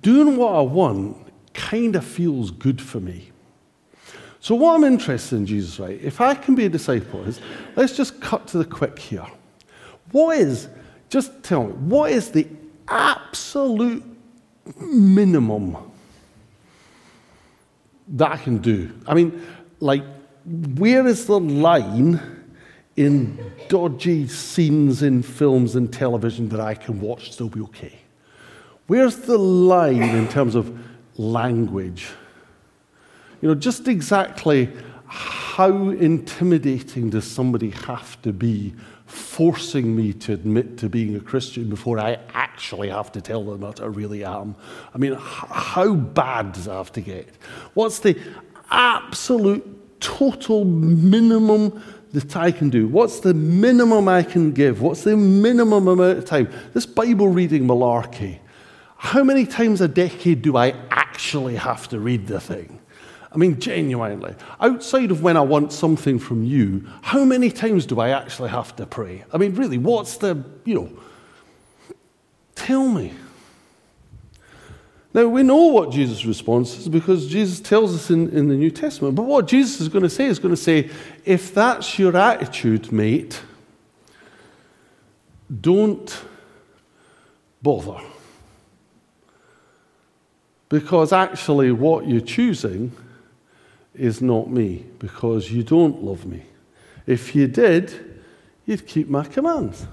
doing 0.00 0.36
what 0.36 0.54
I 0.54 0.60
want 0.60 1.16
kind 1.54 1.96
of 1.96 2.04
feels 2.04 2.50
good 2.50 2.80
for 2.80 3.00
me. 3.00 3.30
So, 4.40 4.54
what 4.56 4.74
I'm 4.74 4.84
interested 4.84 5.36
in, 5.36 5.46
Jesus, 5.46 5.78
right, 5.78 6.00
if 6.02 6.20
I 6.20 6.34
can 6.34 6.54
be 6.54 6.66
a 6.66 6.68
disciple, 6.68 7.22
is 7.24 7.40
let's 7.76 7.96
just 7.96 8.20
cut 8.20 8.46
to 8.48 8.58
the 8.58 8.64
quick 8.64 8.98
here. 8.98 9.26
What 10.10 10.36
is, 10.38 10.68
just 11.08 11.42
tell 11.42 11.68
me, 11.68 11.72
what 11.74 12.10
is 12.10 12.30
the 12.30 12.48
absolute 12.88 14.04
minimum 14.80 15.76
that 18.08 18.32
I 18.32 18.36
can 18.36 18.58
do? 18.58 18.92
I 19.06 19.14
mean, 19.14 19.46
like, 19.78 20.02
where 20.44 21.06
is 21.06 21.26
the 21.26 21.38
line 21.38 22.41
in 22.96 23.52
dodgy 23.68 24.26
scenes 24.28 25.02
in 25.02 25.22
films 25.22 25.74
and 25.76 25.92
television 25.92 26.48
that 26.50 26.60
I 26.60 26.74
can 26.74 27.00
watch 27.00 27.32
still 27.32 27.48
be 27.48 27.60
okay? 27.62 27.98
Where's 28.86 29.16
the 29.16 29.38
line 29.38 30.02
in 30.02 30.28
terms 30.28 30.54
of 30.54 30.78
language? 31.16 32.08
You 33.40 33.48
know, 33.48 33.54
just 33.54 33.88
exactly 33.88 34.70
how 35.06 35.90
intimidating 35.90 37.10
does 37.10 37.30
somebody 37.30 37.70
have 37.70 38.20
to 38.22 38.32
be 38.32 38.74
forcing 39.06 39.94
me 39.94 40.12
to 40.14 40.32
admit 40.32 40.78
to 40.78 40.88
being 40.88 41.16
a 41.16 41.20
Christian 41.20 41.68
before 41.68 41.98
I 41.98 42.18
actually 42.32 42.88
have 42.88 43.12
to 43.12 43.20
tell 43.20 43.44
them 43.44 43.60
that 43.60 43.80
I 43.80 43.86
really 43.86 44.24
am? 44.24 44.54
I 44.94 44.98
mean, 44.98 45.14
how 45.18 45.94
bad 45.94 46.52
does 46.52 46.66
it 46.66 46.70
have 46.70 46.92
to 46.92 47.00
get? 47.00 47.28
What's 47.74 47.98
the 47.98 48.18
absolute 48.70 50.00
total 50.00 50.64
minimum 50.64 51.82
that 52.12 52.36
I 52.36 52.52
can 52.52 52.70
do? 52.70 52.86
What's 52.86 53.20
the 53.20 53.34
minimum 53.34 54.08
I 54.08 54.22
can 54.22 54.52
give? 54.52 54.80
What's 54.80 55.02
the 55.02 55.16
minimum 55.16 55.88
amount 55.88 56.18
of 56.18 56.24
time? 56.24 56.50
This 56.74 56.86
Bible 56.86 57.28
reading 57.28 57.66
malarkey. 57.66 58.38
How 58.96 59.24
many 59.24 59.46
times 59.46 59.80
a 59.80 59.88
decade 59.88 60.42
do 60.42 60.56
I 60.56 60.74
actually 60.90 61.56
have 61.56 61.88
to 61.88 61.98
read 61.98 62.26
the 62.26 62.40
thing? 62.40 62.78
I 63.32 63.38
mean, 63.38 63.58
genuinely, 63.58 64.34
outside 64.60 65.10
of 65.10 65.22
when 65.22 65.38
I 65.38 65.40
want 65.40 65.72
something 65.72 66.18
from 66.18 66.44
you, 66.44 66.86
how 67.00 67.24
many 67.24 67.50
times 67.50 67.86
do 67.86 67.98
I 67.98 68.10
actually 68.10 68.50
have 68.50 68.76
to 68.76 68.84
pray? 68.84 69.24
I 69.32 69.38
mean, 69.38 69.54
really, 69.54 69.78
what's 69.78 70.18
the, 70.18 70.44
you 70.64 70.74
know, 70.74 70.90
tell 72.54 72.88
me. 72.88 73.14
Now, 75.14 75.28
we 75.28 75.42
know 75.42 75.66
what 75.66 75.90
Jesus' 75.90 76.24
response 76.24 76.78
is 76.78 76.88
because 76.88 77.26
Jesus 77.26 77.60
tells 77.60 77.94
us 77.94 78.10
in, 78.10 78.30
in 78.30 78.48
the 78.48 78.54
New 78.54 78.70
Testament. 78.70 79.14
But 79.14 79.24
what 79.24 79.46
Jesus 79.46 79.80
is 79.80 79.88
going 79.88 80.04
to 80.04 80.10
say 80.10 80.24
is 80.24 80.38
going 80.38 80.54
to 80.54 80.60
say, 80.60 80.88
if 81.24 81.52
that's 81.54 81.98
your 81.98 82.16
attitude, 82.16 82.90
mate, 82.90 83.42
don't 85.60 86.24
bother. 87.60 88.02
Because 90.70 91.12
actually, 91.12 91.72
what 91.72 92.08
you're 92.08 92.20
choosing 92.20 92.92
is 93.94 94.22
not 94.22 94.50
me 94.50 94.86
because 94.98 95.50
you 95.50 95.62
don't 95.62 96.02
love 96.02 96.24
me. 96.24 96.42
If 97.06 97.34
you 97.34 97.46
did, 97.46 98.22
you'd 98.64 98.86
keep 98.86 99.10
my 99.10 99.24
commands. 99.24 99.86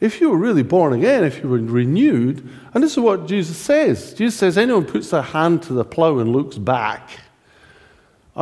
If 0.00 0.20
you 0.20 0.30
were 0.30 0.36
really 0.36 0.62
born 0.62 0.92
again, 0.92 1.24
if 1.24 1.42
you 1.42 1.48
were 1.48 1.58
renewed, 1.58 2.48
and 2.74 2.84
this 2.84 2.92
is 2.92 2.98
what 2.98 3.26
Jesus 3.26 3.56
says 3.56 4.12
Jesus 4.14 4.38
says, 4.38 4.58
anyone 4.58 4.84
puts 4.84 5.10
their 5.10 5.22
hand 5.22 5.62
to 5.64 5.72
the 5.72 5.84
plow 5.84 6.18
and 6.18 6.32
looks 6.32 6.58
back 6.58 7.10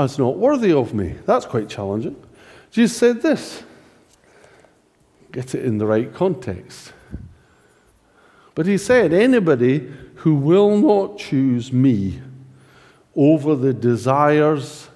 is 0.03 0.19
not 0.19 0.37
worthy 0.37 0.73
of 0.73 0.93
me. 0.93 1.15
That's 1.25 1.47
quite 1.47 1.69
challenging. 1.69 2.17
Jesus 2.71 2.97
said 2.97 3.23
this. 3.23 3.63
Get 5.31 5.55
it 5.55 5.65
in 5.65 5.79
the 5.79 5.87
right 5.87 6.13
context. 6.13 6.93
But 8.55 8.67
he 8.67 8.79
said, 8.79 9.13
anybody 9.13 9.93
who 10.17 10.35
will 10.35 10.77
not 10.77 11.19
choose 11.19 11.73
me 11.73 12.21
over 13.15 13.55
the 13.55 13.73
desires 13.73 14.89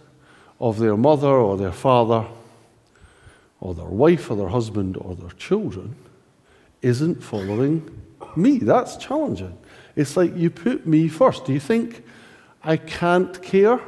of 0.60 0.78
their 0.78 0.96
mother 0.96 1.28
or 1.28 1.56
their 1.56 1.72
father 1.72 2.26
or 3.60 3.74
their 3.74 3.84
wife 3.84 4.30
or 4.30 4.36
their 4.36 4.48
husband 4.48 4.96
or 4.96 5.14
their 5.14 5.30
children 5.30 5.94
isn't 6.82 7.22
following 7.22 7.88
me. 8.36 8.58
That's 8.58 8.96
challenging. 8.96 9.56
It's 9.96 10.16
like 10.16 10.36
you 10.36 10.50
put 10.50 10.86
me 10.86 11.08
first. 11.08 11.44
Do 11.44 11.52
you 11.52 11.60
think 11.60 12.04
I 12.62 12.76
can't 12.76 13.42
care 13.42 13.80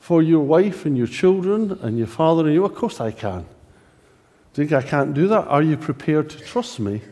for 0.00 0.22
your 0.22 0.40
wife 0.40 0.84
and 0.84 0.96
your 0.96 1.06
children 1.06 1.78
and 1.82 1.98
your 1.98 2.06
father 2.06 2.44
and 2.44 2.54
you? 2.54 2.64
Of 2.64 2.74
course 2.74 3.00
I 3.00 3.10
can. 3.10 3.46
Do 4.52 4.62
you 4.62 4.68
think 4.68 4.84
I 4.84 4.88
can't 4.88 5.14
do 5.14 5.28
that? 5.28 5.46
Are 5.46 5.62
you 5.62 5.76
prepared 5.76 6.30
to 6.30 6.38
trust 6.38 6.80
me 6.80 7.02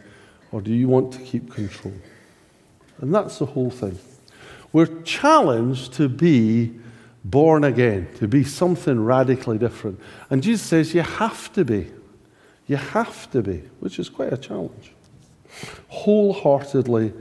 or 0.51 0.61
do 0.61 0.73
you 0.73 0.89
want 0.89 1.13
to 1.13 1.21
keep 1.21 1.53
control? 1.53 1.95
And 2.99 3.15
that's 3.15 3.39
the 3.39 3.47
whole 3.47 3.71
thing. 3.71 3.99
We're 4.73 5.03
challenged 5.03 5.93
to 5.95 6.09
be 6.09 6.75
born 7.25 7.65
again, 7.65 8.09
to 8.17 8.27
be 8.27 8.45
something 8.45 9.05
radically 9.05 9.59
different. 9.59 10.01
And 10.31 10.43
Jesus 10.43 10.67
says 10.67 10.95
you 10.95 11.03
have 11.03 11.53
to 11.53 11.65
be. 11.65 11.93
You 12.67 12.77
have 12.77 13.31
to 13.31 13.43
be, 13.43 13.59
which 13.79 13.99
is 13.99 14.09
quite 14.09 14.33
a 14.33 14.37
challenge. 14.37 14.96
Wholeheartedly, 15.89 17.13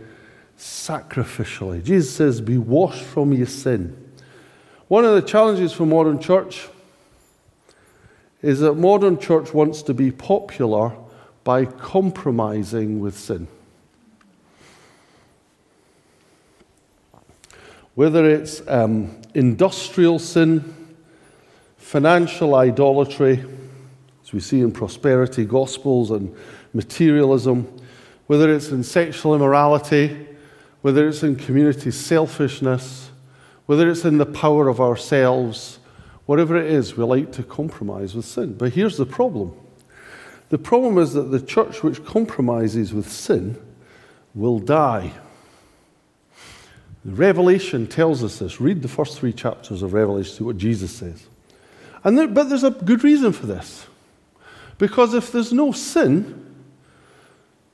sacrificially. 0.57 1.83
Jesus 1.83 2.13
says, 2.13 2.41
be 2.41 2.57
washed 2.57 3.03
from 3.03 3.33
your 3.33 3.47
sin. 3.47 3.95
One 4.87 5.05
of 5.05 5.15
the 5.15 5.21
challenges 5.21 5.73
for 5.73 5.85
modern 5.85 6.19
church 6.19 6.67
is 8.41 8.59
that 8.59 8.73
modern 8.75 9.19
church 9.19 9.53
wants 9.53 9.81
to 9.83 9.93
be 9.93 10.11
popular 10.11 10.93
by 11.43 11.65
compromising 11.65 12.99
with 12.99 13.17
sin. 13.17 13.47
whether 17.95 18.29
it's 18.29 18.61
um, 18.67 19.21
industrial 19.33 20.19
sin, 20.19 20.75
financial 21.77 22.53
idolatry, 22.55 23.43
as 24.23 24.33
we 24.33 24.39
see 24.39 24.59
in 24.59 24.71
prosperity 24.71 25.45
gospels 25.45 26.11
and 26.11 26.35
materialism, 26.73 27.65
whether 28.27 28.53
it's 28.53 28.69
in 28.69 28.83
sexual 28.83 29.35
immorality, 29.35 30.27
whether 30.81 31.07
it's 31.07 31.23
in 31.23 31.35
community 31.35 31.91
selfishness, 31.91 33.09
whether 33.65 33.89
it's 33.89 34.05
in 34.05 34.17
the 34.17 34.25
power 34.25 34.67
of 34.67 34.79
ourselves, 34.79 35.79
whatever 36.25 36.55
it 36.55 36.71
is, 36.71 36.95
we 36.95 37.03
like 37.03 37.31
to 37.31 37.43
compromise 37.43 38.15
with 38.15 38.25
sin. 38.25 38.53
But 38.53 38.73
here's 38.73 38.97
the 38.97 39.05
problem 39.05 39.53
the 40.49 40.57
problem 40.59 40.99
is 40.99 41.13
that 41.13 41.31
the 41.31 41.41
church 41.41 41.81
which 41.81 42.05
compromises 42.05 42.93
with 42.93 43.11
sin 43.11 43.57
will 44.35 44.59
die. 44.59 45.11
Revelation 47.03 47.87
tells 47.87 48.23
us 48.23 48.39
this. 48.39 48.61
Read 48.61 48.81
the 48.81 48.87
first 48.87 49.17
three 49.17 49.33
chapters 49.33 49.81
of 49.81 49.93
Revelation, 49.93 50.35
see 50.35 50.43
what 50.43 50.57
Jesus 50.57 50.91
says. 50.91 51.25
And 52.03 52.17
there, 52.17 52.27
but 52.27 52.49
there's 52.49 52.63
a 52.63 52.71
good 52.71 53.03
reason 53.03 53.31
for 53.31 53.47
this. 53.47 53.87
Because 54.77 55.13
if 55.13 55.31
there's 55.31 55.53
no 55.53 55.71
sin, 55.71 56.44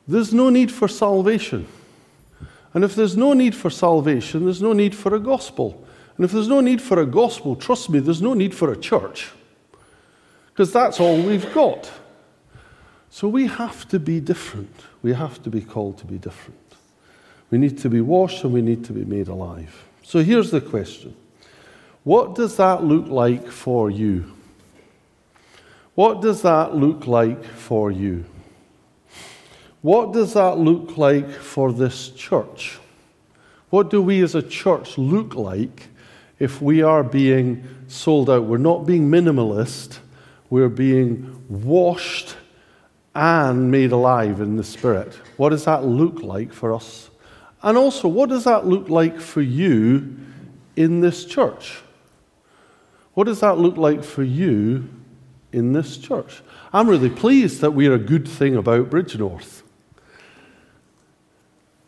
there's 0.07 0.33
no 0.33 0.49
need 0.49 0.71
for 0.71 0.87
salvation. 0.87 1.67
And 2.73 2.83
if 2.83 2.95
there's 2.95 3.17
no 3.17 3.33
need 3.33 3.55
for 3.55 3.69
salvation, 3.69 4.45
there's 4.45 4.61
no 4.61 4.73
need 4.73 4.95
for 4.95 5.13
a 5.15 5.19
gospel. 5.19 5.85
And 6.15 6.25
if 6.25 6.31
there's 6.31 6.47
no 6.47 6.61
need 6.61 6.81
for 6.81 7.01
a 7.01 7.05
gospel, 7.05 7.55
trust 7.55 7.89
me, 7.89 7.99
there's 7.99 8.21
no 8.21 8.33
need 8.33 8.55
for 8.55 8.71
a 8.71 8.77
church. 8.77 9.31
Because 10.47 10.71
that's 10.71 10.99
all 10.99 11.21
we've 11.21 11.51
got. 11.53 11.89
So 13.09 13.27
we 13.27 13.47
have 13.47 13.87
to 13.89 13.99
be 13.99 14.19
different. 14.19 14.73
We 15.01 15.13
have 15.13 15.41
to 15.43 15.49
be 15.49 15.61
called 15.61 15.97
to 15.99 16.05
be 16.05 16.17
different. 16.17 16.57
We 17.49 17.57
need 17.57 17.77
to 17.79 17.89
be 17.89 17.99
washed 17.99 18.43
and 18.43 18.53
we 18.53 18.61
need 18.61 18.85
to 18.85 18.93
be 18.93 19.03
made 19.03 19.27
alive. 19.27 19.83
So 20.01 20.19
here's 20.23 20.51
the 20.51 20.61
question 20.61 21.15
What 22.03 22.35
does 22.35 22.55
that 22.55 22.83
look 22.83 23.07
like 23.07 23.47
for 23.47 23.91
you? 23.91 24.31
What 25.95 26.21
does 26.21 26.41
that 26.43 26.73
look 26.73 27.05
like 27.05 27.43
for 27.43 27.91
you? 27.91 28.23
What 29.81 30.13
does 30.13 30.33
that 30.33 30.57
look 30.57 30.97
like 30.97 31.29
for 31.31 31.71
this 31.71 32.09
church? 32.09 32.79
What 33.69 33.89
do 33.89 34.01
we 34.01 34.21
as 34.21 34.35
a 34.35 34.43
church 34.43 34.97
look 34.97 35.35
like 35.35 35.87
if 36.39 36.61
we 36.61 36.81
are 36.81 37.03
being 37.03 37.63
sold 37.87 38.29
out? 38.29 38.43
We're 38.43 38.57
not 38.57 38.85
being 38.85 39.09
minimalist, 39.09 39.99
we're 40.49 40.69
being 40.69 41.43
washed 41.49 42.35
and 43.15 43.71
made 43.71 43.91
alive 43.91 44.39
in 44.39 44.57
the 44.57 44.63
Spirit. 44.63 45.13
What 45.37 45.49
does 45.49 45.65
that 45.65 45.83
look 45.85 46.21
like 46.21 46.53
for 46.53 46.73
us 46.73 47.11
and 47.63 47.77
also, 47.77 48.07
what 48.07 48.29
does 48.29 48.45
that 48.45 48.65
look 48.65 48.89
like 48.89 49.19
for 49.19 49.41
you 49.41 50.17
in 50.75 51.01
this 51.01 51.25
church? 51.25 51.81
What 53.13 53.25
does 53.25 53.41
that 53.41 53.59
look 53.59 53.77
like 53.77 54.03
for 54.03 54.23
you 54.23 54.89
in 55.51 55.73
this 55.73 55.97
church? 55.97 56.41
I'm 56.73 56.89
really 56.89 57.09
pleased 57.09 57.61
that 57.61 57.71
we're 57.71 57.93
a 57.93 57.99
good 57.99 58.27
thing 58.27 58.55
about 58.55 58.89
Bridgnorth. 58.89 59.61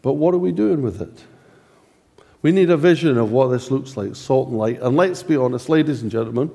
But 0.03 0.13
what 0.13 0.35
are 0.35 0.39
we 0.39 0.51
doing 0.51 0.83
with 0.83 1.01
it? 1.01 1.23
We 2.43 2.51
need 2.51 2.69
a 2.69 2.77
vision 2.77 3.17
of 3.17 3.31
what 3.31 3.47
this 3.47 3.71
looks 3.71 3.97
like, 3.97 4.15
salt 4.15 4.49
and 4.49 4.57
light. 4.57 4.79
And 4.81 4.95
let's 4.95 5.23
be 5.23 5.35
honest, 5.35 5.69
ladies 5.69 6.03
and 6.03 6.11
gentlemen, 6.11 6.51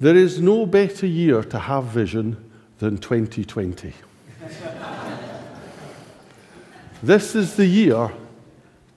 there 0.00 0.16
is 0.16 0.40
no 0.40 0.66
better 0.66 1.06
year 1.06 1.44
to 1.44 1.58
have 1.58 1.84
vision 1.84 2.50
than 2.78 2.98
2020. 2.98 3.92
This 7.02 7.34
is 7.34 7.54
the 7.56 7.66
year 7.66 8.10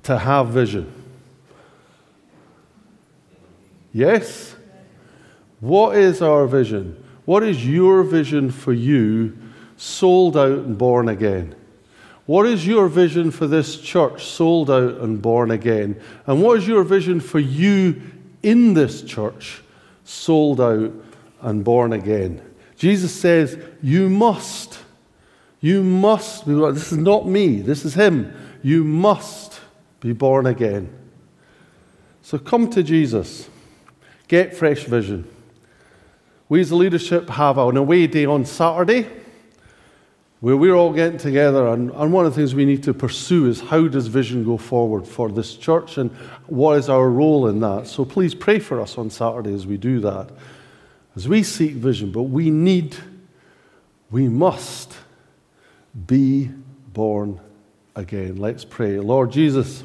to 0.03 0.17
have 0.17 0.47
vision. 0.47 0.91
Yes? 3.93 4.55
What 5.59 5.97
is 5.97 6.21
our 6.21 6.47
vision? 6.47 7.03
What 7.25 7.43
is 7.43 7.67
your 7.67 8.03
vision 8.03 8.51
for 8.51 8.73
you, 8.73 9.37
sold 9.75 10.37
out 10.37 10.59
and 10.59 10.77
born 10.77 11.09
again? 11.09 11.55
What 12.29 12.45
is 12.45 12.67
your 12.67 12.89
vision 12.89 13.31
for 13.31 13.47
this 13.47 13.81
church, 13.81 14.23
sold 14.23 14.69
out 14.69 14.97
and 14.97 15.19
born 15.19 15.49
again? 15.49 15.99
And 16.27 16.43
what 16.43 16.59
is 16.59 16.67
your 16.67 16.83
vision 16.83 17.21
for 17.21 17.39
you 17.39 18.03
in 18.43 18.75
this 18.75 19.01
church, 19.01 19.63
sold 20.03 20.61
out 20.61 20.91
and 21.41 21.63
born 21.63 21.91
again? 21.91 22.39
Jesus 22.75 23.11
says, 23.19 23.57
You 23.81 24.09
must. 24.09 24.77
You 25.59 25.81
must 25.81 26.45
be. 26.45 26.53
This 26.53 26.91
is 26.91 26.99
not 26.99 27.25
me, 27.25 27.61
this 27.61 27.83
is 27.83 27.95
Him. 27.95 28.31
You 28.61 28.83
must 28.83 29.59
be 29.99 30.13
born 30.13 30.45
again. 30.45 30.93
So 32.21 32.37
come 32.37 32.69
to 32.69 32.83
Jesus, 32.83 33.49
get 34.27 34.55
fresh 34.55 34.83
vision. 34.83 35.27
We 36.47 36.61
as 36.61 36.69
a 36.69 36.75
leadership 36.75 37.27
have 37.31 37.57
an 37.57 37.75
away 37.75 38.05
day 38.05 38.27
on 38.27 38.45
Saturday 38.45 39.07
where 40.41 40.55
we're 40.55 40.73
all 40.73 40.93
getting 40.93 41.17
together, 41.17 41.67
and, 41.67 41.91
and 41.91 42.13
one 42.13 42.25
of 42.25 42.33
the 42.33 42.39
things 42.39 42.55
we 42.55 42.63
need 42.63 42.81
to 42.83 42.93
pursue 42.93 43.47
is 43.47 43.59
how 43.59 43.87
does 43.87 44.07
vision 44.07 44.45
go 44.45 44.57
forward 44.57 45.05
for 45.05 45.29
this 45.29 45.55
church 45.55 45.97
and 45.97 46.11
what 46.47 46.77
is 46.77 46.87
our 46.87 47.09
role 47.09 47.47
in 47.47 47.59
that. 47.59 47.87
So 47.87 48.05
please 48.05 48.33
pray 48.33 48.59
for 48.59 48.79
us 48.79 48.97
on 48.97 49.09
Saturday 49.09 49.53
as 49.53 49.67
we 49.67 49.75
do 49.75 49.99
that, 49.99 50.29
as 51.17 51.27
we 51.27 51.43
seek 51.43 51.73
vision. 51.73 52.11
But 52.11 52.23
we 52.23 52.49
need, 52.49 52.95
we 54.11 54.29
must 54.29 54.93
be 56.07 56.49
born 56.93 57.41
again. 57.95 58.37
Let's 58.37 58.63
pray. 58.63 58.97
Lord 58.97 59.31
Jesus, 59.31 59.83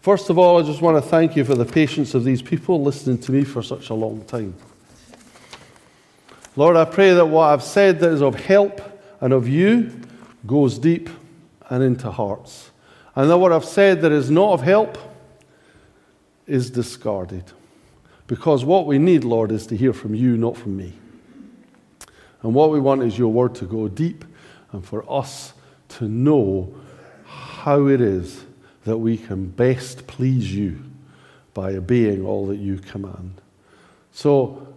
first 0.00 0.30
of 0.30 0.38
all, 0.38 0.58
I 0.58 0.62
just 0.62 0.80
want 0.80 1.02
to 1.02 1.06
thank 1.06 1.36
you 1.36 1.44
for 1.44 1.54
the 1.54 1.66
patience 1.66 2.14
of 2.14 2.24
these 2.24 2.40
people 2.40 2.82
listening 2.82 3.18
to 3.18 3.32
me 3.32 3.44
for 3.44 3.62
such 3.62 3.90
a 3.90 3.94
long 3.94 4.24
time. 4.24 4.54
Lord, 6.56 6.76
I 6.76 6.86
pray 6.86 7.12
that 7.12 7.26
what 7.26 7.50
I've 7.50 7.62
said 7.62 8.00
that 8.00 8.10
is 8.10 8.22
of 8.22 8.36
help 8.36 8.91
and 9.22 9.32
of 9.32 9.48
you 9.48 9.92
goes 10.46 10.78
deep 10.78 11.08
and 11.70 11.82
into 11.82 12.10
hearts. 12.10 12.72
And 13.14 13.30
that 13.30 13.38
what 13.38 13.52
I've 13.52 13.64
said 13.64 14.02
that 14.02 14.10
is 14.10 14.30
not 14.30 14.52
of 14.52 14.62
help 14.62 14.98
is 16.46 16.70
discarded. 16.70 17.44
Because 18.26 18.64
what 18.64 18.84
we 18.84 18.98
need, 18.98 19.22
Lord, 19.22 19.52
is 19.52 19.66
to 19.68 19.76
hear 19.76 19.92
from 19.92 20.14
you, 20.14 20.36
not 20.36 20.56
from 20.56 20.76
me. 20.76 20.92
And 22.42 22.52
what 22.52 22.70
we 22.70 22.80
want 22.80 23.04
is 23.04 23.16
your 23.16 23.32
word 23.32 23.54
to 23.56 23.64
go 23.64 23.86
deep 23.86 24.24
and 24.72 24.84
for 24.84 25.10
us 25.10 25.52
to 25.90 26.08
know 26.08 26.74
how 27.24 27.86
it 27.86 28.00
is 28.00 28.44
that 28.84 28.98
we 28.98 29.16
can 29.16 29.46
best 29.46 30.08
please 30.08 30.52
you 30.52 30.82
by 31.54 31.74
obeying 31.74 32.26
all 32.26 32.46
that 32.46 32.56
you 32.56 32.78
command. 32.78 33.40
So 34.10 34.71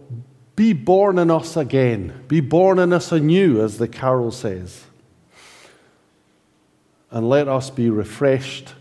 be 0.56 0.72
born 0.72 1.18
in 1.18 1.30
us 1.30 1.56
again. 1.56 2.24
Be 2.28 2.40
born 2.40 2.78
in 2.78 2.92
us 2.92 3.12
anew, 3.12 3.62
as 3.62 3.78
the 3.78 3.86
carol 3.86 4.32
says. 4.32 4.84
And 7.10 7.28
let 7.28 7.46
us 7.46 7.70
be 7.70 7.90
refreshed 7.90 8.74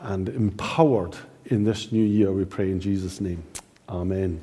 and 0.00 0.28
empowered 0.28 1.16
in 1.46 1.64
this 1.64 1.92
new 1.92 2.04
year, 2.04 2.32
we 2.32 2.44
pray 2.44 2.70
in 2.70 2.80
Jesus' 2.80 3.20
name. 3.20 3.42
Amen. 3.88 4.40